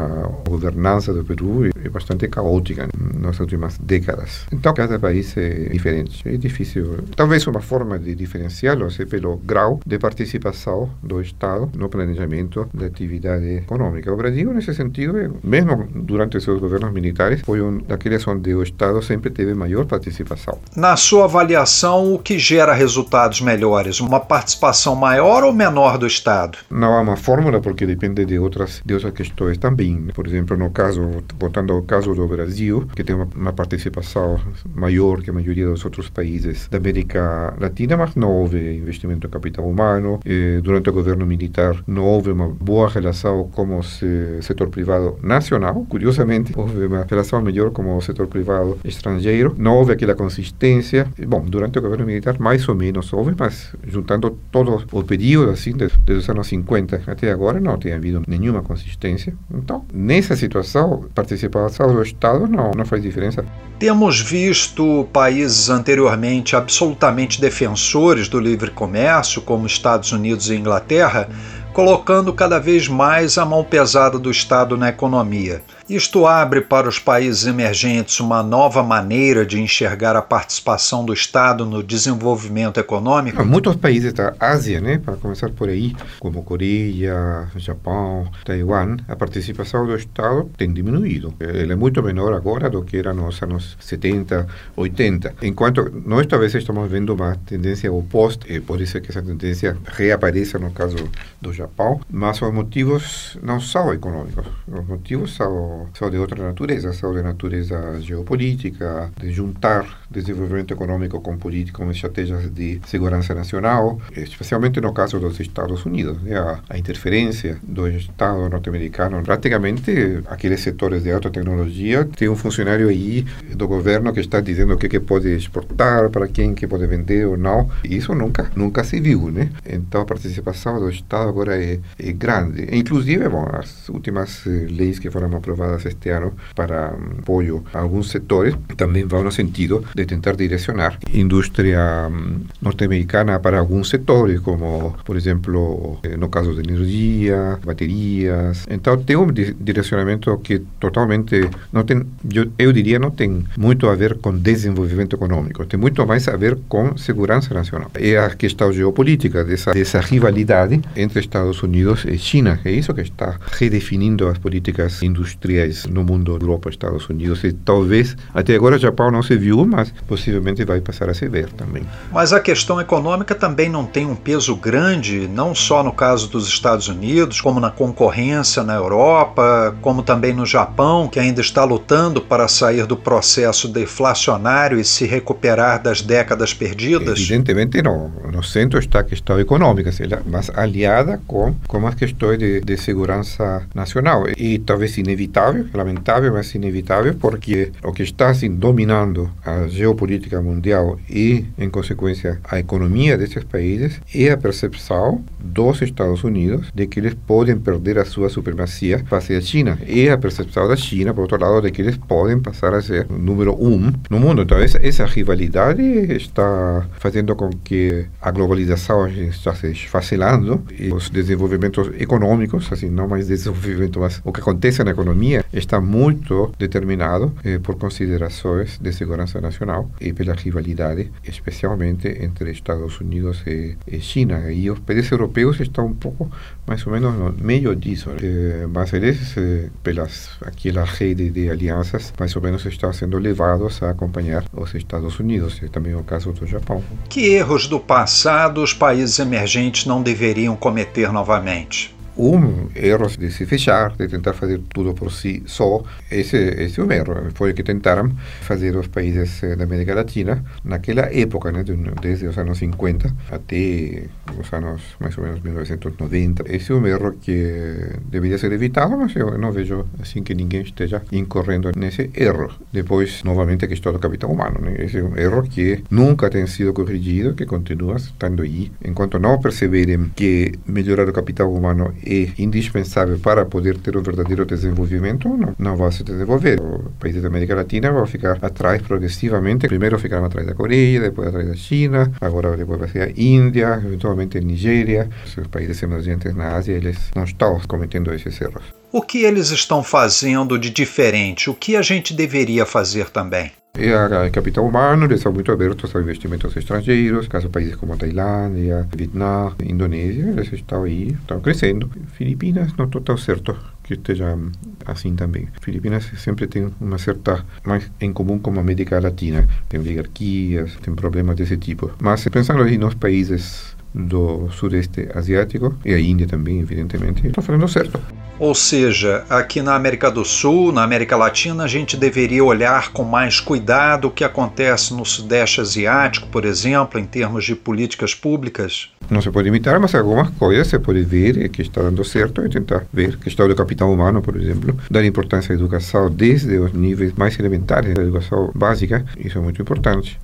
o 0.47 0.49
governo 0.49 0.86
governança 0.87 1.13
do 1.13 1.23
Peru 1.23 1.69
bastante 1.89 2.27
caótica 2.27 2.87
nas 3.19 3.39
últimas 3.39 3.77
décadas. 3.77 4.45
Então, 4.51 4.73
cada 4.73 4.99
país 4.99 5.35
é 5.37 5.69
diferente. 5.69 6.27
É 6.27 6.37
difícil. 6.37 6.99
Talvez 7.15 7.45
uma 7.47 7.61
forma 7.61 7.97
de 7.99 8.15
diferenciá-lo 8.15 8.89
seja 8.91 9.07
pelo 9.07 9.37
grau 9.37 9.79
de 9.85 9.97
participação 9.97 10.89
do 11.01 11.21
Estado 11.21 11.69
no 11.75 11.89
planejamento 11.89 12.67
da 12.73 12.85
atividade 12.85 13.45
econômica. 13.57 14.11
O 14.13 14.17
Brasil, 14.17 14.53
nesse 14.53 14.73
sentido, 14.73 15.13
mesmo 15.43 15.87
durante 15.93 16.39
seus 16.41 16.59
governos 16.59 16.91
militares, 16.91 17.41
foi 17.41 17.61
um 17.61 17.79
daqueles 17.79 18.27
onde 18.27 18.53
o 18.53 18.63
Estado 18.63 19.01
sempre 19.01 19.29
teve 19.29 19.53
maior 19.53 19.85
participação. 19.85 20.57
Na 20.75 20.95
sua 20.95 21.25
avaliação, 21.25 22.13
o 22.13 22.19
que 22.19 22.37
gera 22.37 22.73
resultados 22.73 23.41
melhores? 23.41 23.99
Uma 23.99 24.19
participação 24.19 24.95
maior 24.95 25.43
ou 25.43 25.53
menor 25.53 25.97
do 25.97 26.07
Estado? 26.07 26.57
Não 26.69 26.93
há 26.93 27.01
uma 27.01 27.15
fórmula, 27.15 27.59
porque 27.59 27.85
depende 27.85 28.25
de 28.25 28.37
outras, 28.37 28.81
de 28.85 28.93
outras 28.93 29.13
questões 29.13 29.57
também. 29.57 30.07
Por 30.13 30.27
exemplo, 30.27 30.57
no 30.57 30.69
caso, 30.69 31.23
voltando 31.39 31.76
ao 31.77 31.83
caso 31.83 32.13
do 32.13 32.27
Brasil, 32.27 32.87
que 32.95 33.03
tem 33.03 33.15
uma, 33.15 33.27
uma, 33.35 33.53
participação 33.53 34.39
maior 34.75 35.21
que 35.21 35.29
a 35.29 35.33
maioria 35.33 35.67
dos 35.67 35.83
outros 35.85 36.09
países 36.09 36.67
da 36.69 36.77
América 36.77 37.55
Latina, 37.59 37.95
mas 37.95 38.15
não 38.15 38.31
houve 38.31 38.77
investimento 38.77 39.27
em 39.27 39.29
capital 39.29 39.67
humano. 39.67 40.19
E, 40.25 40.59
durante 40.61 40.89
o 40.89 40.93
governo 40.93 41.25
militar 41.25 41.75
não 41.87 42.03
houve 42.03 42.31
uma 42.31 42.47
boa 42.47 42.89
relação 42.89 43.49
com 43.53 43.77
o 43.77 43.83
setor 43.83 44.69
privado 44.69 45.17
nacional. 45.21 45.85
Curiosamente, 45.89 46.53
houve 46.55 46.85
uma 46.85 47.05
relação 47.09 47.41
melhor 47.41 47.71
com 47.71 47.95
o 47.95 48.01
setor 48.01 48.27
privado 48.27 48.77
estrangeiro. 48.83 49.55
Não 49.57 49.75
houve 49.75 49.93
aquela 49.93 50.15
consistência. 50.15 51.07
Bom, 51.27 51.43
durante 51.45 51.79
o 51.79 51.81
governo 51.81 52.05
militar 52.05 52.39
mais 52.39 52.67
ou 52.67 52.75
menos 52.75 53.11
houve, 53.13 53.33
mas 53.37 53.73
juntando 53.85 54.37
todo 54.51 54.83
o 54.91 55.03
período 55.03 55.51
assim, 55.51 55.73
desde 55.73 55.97
os 56.11 56.29
anos 56.29 56.47
50 56.47 57.03
até 57.07 57.31
agora, 57.31 57.59
não 57.59 57.77
tem 57.77 57.93
havido 57.93 58.23
nenhuma 58.27 58.61
consistência. 58.61 59.33
Então, 59.53 59.85
nessa 59.93 60.35
situação 60.35 61.05
participação, 61.13 61.56
participação 61.57 61.93
do 61.93 62.01
Estado 62.01 62.47
não, 62.47 62.71
não 62.71 62.85
faz 62.85 63.01
diferença. 63.01 63.45
Temos 63.79 64.19
visto 64.19 65.07
países 65.13 65.69
anteriormente 65.69 66.55
absolutamente 66.55 67.39
defensores 67.39 68.27
do 68.27 68.39
livre 68.39 68.71
comércio, 68.71 69.41
como 69.41 69.67
Estados 69.67 70.11
Unidos 70.11 70.49
e 70.49 70.55
Inglaterra, 70.55 71.29
colocando 71.73 72.33
cada 72.33 72.59
vez 72.59 72.87
mais 72.87 73.37
a 73.37 73.45
mão 73.45 73.63
pesada 73.63 74.17
do 74.17 74.31
Estado 74.31 74.75
na 74.75 74.89
economia. 74.89 75.61
Isto 75.89 76.27
abre 76.27 76.59
para 76.59 76.89
os 76.89 76.99
países 76.99 77.47
emergentes 77.47 78.19
uma 78.19 78.43
nova 78.43 78.83
maneira 78.83 79.45
de 79.45 79.61
enxergar 79.61 80.17
a 80.17 80.21
participação 80.21 81.05
do 81.05 81.13
Estado 81.13 81.65
no 81.65 81.81
desenvolvimento 81.81 82.77
econômico? 82.77 83.45
Muitos 83.45 83.77
países 83.77 84.11
da 84.11 84.33
Ásia, 84.37 84.81
né, 84.81 84.97
para 84.97 85.15
começar 85.15 85.49
por 85.49 85.69
aí, 85.69 85.95
como 86.19 86.43
Coreia, 86.43 87.47
Japão, 87.55 88.29
Taiwan, 88.43 88.97
a 89.07 89.15
participação 89.15 89.85
do 89.85 89.95
Estado 89.95 90.49
tem 90.57 90.73
diminuído. 90.73 91.33
Ela 91.39 91.71
é 91.71 91.75
muito 91.77 92.03
menor 92.03 92.33
agora 92.33 92.69
do 92.69 92.83
que 92.83 92.97
era 92.97 93.13
nos 93.13 93.41
anos 93.41 93.77
70, 93.79 94.45
80. 94.75 95.35
Enquanto 95.41 95.89
nós 96.05 96.25
talvez 96.25 96.53
estamos 96.53 96.91
vendo 96.91 97.13
uma 97.13 97.37
tendência 97.45 97.89
oposta, 97.93 98.45
e 98.51 98.59
pode 98.59 98.85
ser 98.87 98.99
que 98.99 99.09
essa 99.09 99.21
tendência 99.21 99.77
reapareça 99.85 100.59
no 100.59 100.71
caso 100.71 100.97
do 101.41 101.53
Japão, 101.53 102.01
mas 102.11 102.41
os 102.41 102.53
motivos 102.53 103.37
não 103.41 103.61
são 103.61 103.93
econômicos. 103.93 104.45
Os 104.67 104.85
motivos 104.85 105.33
são 105.33 105.76
são, 105.93 106.09
de 106.09 106.17
outra 106.17 106.43
natureza, 106.43 106.93
são 106.93 107.13
de 107.13 107.21
natureza 107.21 107.99
geopolítica, 108.01 109.11
de 109.19 109.31
juntar 109.31 110.01
desenvolvimento 110.09 110.73
econômico 110.73 111.19
com 111.21 111.37
política, 111.37 111.83
com 111.83 111.91
estratégias 111.91 112.49
de 112.53 112.79
segurança 112.85 113.33
nacional, 113.33 113.99
especialmente 114.15 114.79
no 114.79 114.93
caso 114.93 115.19
dos 115.19 115.39
Estados 115.39 115.85
Unidos. 115.85 116.21
Né? 116.21 116.37
A, 116.37 116.59
a 116.69 116.77
interferência 116.77 117.57
do 117.61 117.87
Estado 117.87 118.49
norte-americano, 118.49 119.21
praticamente 119.23 120.21
aqueles 120.27 120.61
setores 120.61 121.03
de 121.03 121.11
alta 121.11 121.29
tecnologia, 121.29 122.05
tem 122.15 122.29
um 122.29 122.35
funcionário 122.35 122.89
aí 122.89 123.25
do 123.55 123.67
governo 123.67 124.13
que 124.13 124.19
está 124.19 124.39
dizendo 124.39 124.73
o 124.73 124.77
que, 124.77 124.87
que 124.87 124.99
pode 124.99 125.29
exportar, 125.35 126.09
para 126.09 126.27
quem 126.27 126.53
que 126.53 126.67
pode 126.67 126.85
vender 126.87 127.27
ou 127.27 127.37
não. 127.37 127.69
Isso 127.83 128.13
nunca, 128.15 128.49
nunca 128.55 128.83
se 128.83 128.99
viu, 128.99 129.29
né? 129.31 129.49
Então 129.65 130.01
a 130.01 130.05
participação 130.05 130.79
do 130.79 130.89
Estado 130.89 131.29
agora 131.29 131.61
é, 131.61 131.79
é 131.99 132.11
grande. 132.11 132.67
Inclusive, 132.71 133.27
bom, 133.29 133.47
as 133.51 133.89
últimas 133.89 134.45
eh, 134.47 134.67
leis 134.69 134.99
que 134.99 135.09
foram 135.09 135.35
aprovadas 135.35 135.66
este 135.75 136.09
ano 136.09 136.33
para 136.55 136.91
mm, 136.91 137.19
apoio 137.19 137.63
a 137.73 137.79
alguns 137.79 138.09
setores 138.09 138.55
também 138.75 139.05
vão 139.05 139.23
no 139.23 139.31
sentido 139.31 139.83
de 139.93 140.05
tentar 140.05 140.35
direcionar 140.35 140.97
indústria 141.13 142.09
mm, 142.09 142.45
norte-americana 142.61 143.39
para 143.39 143.59
alguns 143.59 143.89
setores, 143.89 144.39
como, 144.39 144.95
por 145.05 145.15
exemplo, 145.17 145.99
eh, 146.03 146.15
no 146.15 146.29
caso 146.29 146.53
de 146.53 146.61
energia, 146.61 147.59
baterias. 147.65 148.65
Então, 148.69 148.97
tem 148.97 149.15
um 149.15 149.27
direcionamento 149.31 150.37
que 150.39 150.59
totalmente 150.79 151.49
não 151.71 151.83
tem, 151.83 152.05
eu, 152.33 152.51
eu 152.57 152.71
diria, 152.71 152.99
não 152.99 153.11
tem 153.11 153.45
muito 153.57 153.87
a 153.87 153.95
ver 153.95 154.17
com 154.19 154.35
desenvolvimento 154.37 155.15
econômico, 155.15 155.65
tem 155.65 155.79
muito 155.79 156.05
mais 156.05 156.27
a 156.27 156.35
ver 156.35 156.57
com 156.67 156.97
segurança 156.97 157.53
nacional. 157.53 157.91
É 157.95 158.17
a 158.17 158.29
questão 158.29 158.71
geopolítica 158.71 159.43
dessa, 159.43 159.71
dessa 159.73 159.99
rivalidade 159.99 160.81
entre 160.95 161.19
Estados 161.19 161.61
Unidos 161.63 162.05
e 162.05 162.17
China, 162.17 162.59
é 162.63 162.71
isso 162.71 162.93
que 162.93 163.01
está 163.01 163.37
redefinindo 163.51 164.27
as 164.27 164.37
políticas 164.37 165.01
industriais 165.01 165.56
no 165.89 166.03
mundo, 166.03 166.31
Europa, 166.33 166.69
Estados 166.69 167.07
Unidos 167.09 167.43
e 167.43 167.51
talvez 167.51 168.15
até 168.33 168.55
agora 168.55 168.77
Japão 168.77 169.11
não 169.11 169.23
se 169.23 169.35
viu, 169.35 169.65
mas 169.65 169.93
possivelmente 170.07 170.63
vai 170.65 170.81
passar 170.81 171.09
a 171.09 171.13
se 171.13 171.27
ver 171.27 171.49
também. 171.53 171.83
Mas 172.11 172.33
a 172.33 172.39
questão 172.39 172.79
econômica 172.79 173.35
também 173.35 173.69
não 173.69 173.85
tem 173.85 174.05
um 174.05 174.15
peso 174.15 174.55
grande, 174.55 175.27
não 175.27 175.53
só 175.53 175.83
no 175.83 175.91
caso 175.91 176.29
dos 176.29 176.47
Estados 176.47 176.87
Unidos, 176.87 177.41
como 177.41 177.59
na 177.59 177.69
concorrência 177.69 178.63
na 178.63 178.75
Europa, 178.75 179.75
como 179.81 180.03
também 180.03 180.33
no 180.33 180.45
Japão, 180.45 181.07
que 181.07 181.19
ainda 181.19 181.41
está 181.41 181.63
lutando 181.63 182.21
para 182.21 182.47
sair 182.47 182.85
do 182.85 182.97
processo 182.97 183.67
deflacionário 183.67 184.79
e 184.79 184.83
se 184.83 185.05
recuperar 185.05 185.81
das 185.81 186.01
décadas 186.01 186.53
perdidas? 186.53 187.19
Evidentemente 187.19 187.81
não. 187.81 188.11
No 188.31 188.43
centro 188.43 188.79
está 188.79 188.99
a 188.99 189.03
questão 189.03 189.39
econômica, 189.39 189.91
mas 190.25 190.49
aliada 190.55 191.21
com, 191.27 191.55
com 191.67 191.87
as 191.87 191.95
questões 191.95 192.37
de, 192.37 192.61
de 192.61 192.77
segurança 192.77 193.63
nacional. 193.73 194.25
E 194.37 194.59
talvez 194.59 194.97
inevitável, 194.97 195.46
lamentável, 195.73 196.33
mas 196.33 196.53
inevitável, 196.53 197.15
porque 197.15 197.71
o 197.83 197.91
que 197.91 198.03
está 198.03 198.29
assim, 198.29 198.53
dominando 198.53 199.29
a 199.45 199.67
geopolítica 199.67 200.41
mundial 200.41 200.99
e, 201.09 201.45
em 201.57 201.69
consequência, 201.69 202.39
a 202.43 202.59
economia 202.59 203.17
desses 203.17 203.43
países 203.43 204.01
é 204.13 204.31
a 204.31 204.37
percepção 204.37 205.23
dos 205.39 205.81
Estados 205.81 206.23
Unidos 206.23 206.71
de 206.73 206.87
que 206.87 206.99
eles 206.99 207.13
podem 207.13 207.57
perder 207.57 207.97
a 207.97 208.05
sua 208.05 208.29
supremacia 208.29 209.03
face 209.05 209.33
à 209.33 209.41
China 209.41 209.77
e 209.87 210.09
a 210.09 210.17
percepção 210.17 210.67
da 210.67 210.75
China, 210.75 211.13
por 211.13 211.21
outro 211.21 211.39
lado, 211.39 211.61
de 211.61 211.71
que 211.71 211.81
eles 211.81 211.97
podem 211.97 212.39
passar 212.39 212.73
a 212.73 212.81
ser 212.81 213.07
número 213.09 213.55
um 213.59 213.91
no 214.09 214.19
mundo. 214.19 214.41
Então, 214.41 214.57
essa, 214.57 214.79
essa 214.85 215.05
rivalidade 215.05 215.81
está 215.81 216.85
fazendo 216.99 217.35
com 217.35 217.49
que 217.49 218.05
a 218.21 218.31
globalização 218.31 219.07
está 219.07 219.53
se 219.55 219.71
esfacelando 219.71 220.63
e 220.77 220.91
os 220.91 221.09
desenvolvimentos 221.09 221.89
econômicos, 221.99 222.71
assim, 222.71 222.89
não 222.89 223.07
mais 223.07 223.27
desenvolvimento, 223.27 223.99
mas 223.99 224.21
o 224.23 224.31
que 224.31 224.41
acontece 224.41 224.83
na 224.83 224.91
economia 224.91 225.36
está 225.53 225.79
muito 225.79 226.51
determinado 226.57 227.33
eh, 227.43 227.59
por 227.59 227.75
considerações 227.75 228.77
de 228.79 228.91
segurança 228.91 229.39
nacional 229.41 229.89
e 229.99 230.13
pela 230.13 230.33
rivalidade, 230.33 231.11
especialmente 231.23 232.07
entre 232.07 232.51
Estados 232.51 232.99
Unidos 232.99 233.43
e, 233.45 233.77
e 233.87 233.99
China. 233.99 234.51
E 234.51 234.69
os 234.69 234.79
países 234.79 235.11
europeus 235.11 235.59
estão 235.59 235.87
um 235.87 235.93
pouco 235.93 236.29
mais 236.65 236.85
ou 236.85 236.93
menos 236.93 237.13
no 237.13 237.33
meio 237.33 237.75
disso. 237.75 238.11
Eh, 238.21 238.67
mas 238.71 238.93
eles, 238.93 239.35
eh, 239.37 239.69
pelas 239.83 240.29
aquela 240.41 240.83
rede 240.83 241.29
de 241.29 241.49
alianças, 241.49 242.13
mais 242.19 242.35
ou 242.35 242.41
menos 242.41 242.65
estão 242.65 242.91
sendo 242.93 243.17
levados 243.17 243.81
a 243.83 243.91
acompanhar 243.91 244.45
os 244.53 244.73
Estados 244.73 245.19
Unidos, 245.19 245.59
e 245.61 245.69
também 245.69 245.95
o 245.95 246.03
caso 246.03 246.31
do 246.31 246.45
Japão. 246.45 246.83
Que 247.09 247.33
erros 247.33 247.67
do 247.67 247.79
passado 247.79 248.61
os 248.61 248.73
países 248.73 249.19
emergentes 249.19 249.85
não 249.85 250.01
deveriam 250.01 250.55
cometer 250.55 251.11
novamente? 251.11 251.96
Um 252.17 252.69
erro 252.75 253.07
de 253.07 253.31
se 253.31 253.45
fechar, 253.45 253.95
de 253.95 254.07
tentar 254.07 254.33
fazer 254.33 254.59
tudo 254.73 254.93
por 254.93 255.11
si 255.11 255.43
só. 255.45 255.83
Esse, 256.11 256.37
esse 256.37 256.79
é 256.79 256.83
um 256.83 256.91
erro. 256.91 257.15
Foi 257.35 257.51
o 257.51 257.53
que 257.53 257.63
tentaram 257.63 258.11
fazer 258.41 258.75
os 258.75 258.87
países 258.87 259.41
da 259.57 259.63
América 259.63 259.93
Latina 259.93 260.43
naquela 260.63 261.03
época, 261.13 261.51
né, 261.51 261.63
desde 262.01 262.27
os 262.27 262.37
anos 262.37 262.57
50 262.57 263.13
até 263.31 264.03
os 264.39 264.51
anos 264.53 264.81
mais 264.99 265.17
ou 265.17 265.23
menos 265.23 265.41
1990. 265.41 266.43
Esse 266.47 266.71
é 266.71 266.75
um 266.75 266.85
erro 266.85 267.13
que 267.13 267.93
deveria 268.05 268.37
ser 268.37 268.51
evitado, 268.51 268.97
mas 268.97 269.15
eu 269.15 269.37
não 269.37 269.51
vejo 269.51 269.85
assim 270.01 270.23
que 270.23 270.33
ninguém 270.33 270.61
esteja 270.61 271.01
incorrendo 271.11 271.71
nesse 271.75 272.09
erro. 272.13 272.51
Depois, 272.71 273.23
novamente, 273.23 273.65
a 273.65 273.67
questão 273.67 273.93
do 273.93 273.99
capital 273.99 274.31
humano. 274.31 274.59
Né? 274.61 274.75
Esse 274.79 274.97
é 274.97 275.03
um 275.03 275.15
erro 275.17 275.43
que 275.43 275.83
nunca 275.89 276.29
tem 276.29 276.45
sido 276.47 276.73
corrigido, 276.73 277.33
que 277.33 277.45
continua 277.45 277.97
estando 277.97 278.41
aí. 278.41 278.71
Enquanto 278.83 279.19
não 279.19 279.39
perceberem 279.39 280.11
que 280.15 280.53
melhorar 280.65 281.07
o 281.07 281.13
capital 281.13 281.53
humano 281.53 281.93
é 282.07 282.41
indispensável 282.41 283.19
para 283.19 283.45
poder 283.45 283.77
ter 283.77 283.97
um 283.97 284.01
verdadeiro 284.01 284.45
desenvolvimento, 284.45 285.27
não, 285.29 285.55
não 285.57 285.77
vai 285.77 285.91
se 285.91 286.03
desenvolver. 286.03 286.59
Os 286.61 286.91
países 286.99 287.21
da 287.21 287.27
América 287.27 287.55
Latina 287.55 287.91
vão 287.91 288.05
ficar 288.05 288.37
atrás 288.41 288.81
progressivamente. 288.81 289.67
Primeiro 289.67 289.99
ficaram 289.99 290.25
atrás 290.25 290.47
da 290.47 290.53
Coreia, 290.53 291.01
depois 291.01 291.27
atrás 291.27 291.47
da 291.47 291.55
China, 291.55 292.11
agora 292.21 292.55
depois 292.55 292.79
vai 292.79 292.89
ser 292.89 293.01
a 293.01 293.11
Índia, 293.15 293.81
eventualmente 293.85 294.37
a 294.37 294.41
Nigéria. 294.41 295.09
Os 295.25 295.47
países 295.47 295.81
emergentes 295.83 296.33
na 296.35 296.55
Ásia, 296.55 296.73
eles 296.73 296.97
não 297.15 297.23
estão 297.23 297.59
cometendo 297.67 298.13
esses 298.13 298.39
erros. 298.39 298.63
O 298.91 299.01
que 299.01 299.23
eles 299.23 299.51
estão 299.51 299.83
fazendo 299.83 300.57
de 300.57 300.69
diferente? 300.69 301.49
O 301.49 301.53
que 301.53 301.75
a 301.75 301.81
gente 301.81 302.13
deveria 302.13 302.65
fazer 302.65 303.09
também? 303.09 303.51
E 303.79 303.93
a 303.93 304.29
capital 304.31 304.65
humano, 304.65 305.17
são 305.19 305.31
muito 305.31 305.51
abertos 305.51 305.95
a 305.95 305.99
investimentos 305.99 306.55
estrangeiros, 306.57 307.27
caso 307.27 307.47
países 307.47 307.75
como 307.75 307.95
Tailândia, 307.95 308.87
Vietnã, 308.95 309.53
Indonésia, 309.63 310.29
eles 310.29 310.51
estão 310.51 310.83
aí, 310.83 311.09
estão 311.09 311.39
crescendo. 311.39 311.87
Filipinas 312.13 312.73
não 312.75 312.85
estou 312.85 313.01
tão 313.01 313.15
certo 313.15 313.55
que 313.83 313.93
esteja 313.93 314.35
assim 314.83 315.15
também. 315.15 315.47
Filipinas 315.61 316.11
sempre 316.17 316.47
tem 316.47 316.71
uma 316.81 316.97
certa 316.97 317.45
mais 317.63 317.89
em 318.01 318.11
comum 318.11 318.39
com 318.39 318.51
a 318.57 318.59
América 318.59 318.99
Latina. 318.99 319.47
Tem 319.69 319.79
oligarquias, 319.79 320.75
tem 320.81 320.95
problemas 320.95 321.35
desse 321.35 321.55
tipo. 321.55 321.91
Mas 322.01 322.27
pensando 322.29 322.65
nos 322.79 322.95
países 322.95 323.76
do 323.97 324.49
Sudeste 324.51 325.09
Asiático 325.13 325.75
e 325.83 325.93
a 325.93 325.99
Índia 325.99 326.27
também, 326.27 326.59
evidentemente, 326.59 327.25
estão 327.25 327.43
fazendo 327.43 327.67
certo. 327.67 327.99
Ou 328.39 328.53
seja, 328.53 329.23
aqui 329.29 329.63
na 329.63 329.73
América 329.73 330.11
do 330.11 330.23
Sul, 330.23 330.71
na 330.71 330.83
América 330.83 331.17
Latina, 331.17 331.63
a 331.63 331.67
gente 331.67 331.97
deveria 331.97 332.43
olhar 332.43 332.91
com 332.91 333.03
mais 333.03 333.39
cuidado 333.39 334.07
o 334.07 334.11
que 334.11 334.23
acontece 334.23 334.93
no 334.93 335.03
Sudeste 335.03 335.59
Asiático, 335.59 336.27
por 336.27 336.45
exemplo, 336.45 336.99
em 336.99 337.03
termos 337.03 337.45
de 337.45 337.55
políticas 337.55 338.13
públicas? 338.13 338.89
Não 339.09 339.21
se 339.21 339.31
pode 339.31 339.47
imitar, 339.47 339.79
mas 339.79 339.95
algumas 339.95 340.29
coisas 340.31 340.67
se 340.67 340.77
pode 340.77 341.01
ver 341.01 341.49
que 341.49 341.63
está 341.63 341.81
dando 341.81 342.03
certo 342.03 342.45
e 342.45 342.49
tentar 342.49 342.85
ver. 342.93 343.17
A 343.19 343.23
questão 343.23 343.47
do 343.47 343.55
capital 343.55 343.91
humano, 343.91 344.21
por 344.21 344.35
exemplo, 344.35 344.77
dar 344.91 345.03
importância 345.03 345.53
à 345.53 345.55
educação 345.55 346.11
desde 346.11 346.57
os 346.59 346.73
níveis 346.73 347.13
mais 347.13 347.39
elementares 347.39 347.95
da 347.95 348.03
educação 348.03 348.51
básica, 348.53 349.03
isso 349.17 349.37
é 349.39 349.41
muito 349.41 349.61
importante. 349.61 350.19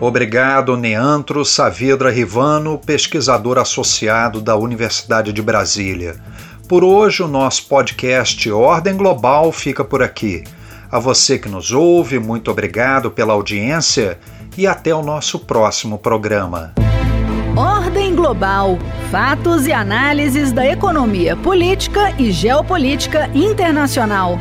Obrigado, 0.00 0.78
Neantro 0.78 1.44
Saavedra 1.44 2.10
Rivano, 2.10 2.78
pesquisador 2.78 3.58
associado 3.58 4.40
da 4.40 4.56
Universidade 4.56 5.30
de 5.30 5.42
Brasília. 5.42 6.16
Por 6.66 6.82
hoje, 6.82 7.22
o 7.22 7.28
nosso 7.28 7.66
podcast 7.66 8.50
Ordem 8.50 8.96
Global 8.96 9.52
fica 9.52 9.84
por 9.84 10.02
aqui. 10.02 10.42
A 10.90 10.98
você 10.98 11.38
que 11.38 11.50
nos 11.50 11.70
ouve, 11.70 12.18
muito 12.18 12.50
obrigado 12.50 13.10
pela 13.10 13.34
audiência 13.34 14.18
e 14.56 14.66
até 14.66 14.94
o 14.94 15.02
nosso 15.02 15.38
próximo 15.40 15.98
programa. 15.98 16.72
Ordem 17.54 18.14
Global 18.14 18.78
Fatos 19.10 19.66
e 19.66 19.72
análises 19.72 20.52
da 20.52 20.64
economia 20.64 21.36
política 21.36 22.14
e 22.16 22.30
geopolítica 22.30 23.28
internacional. 23.34 24.38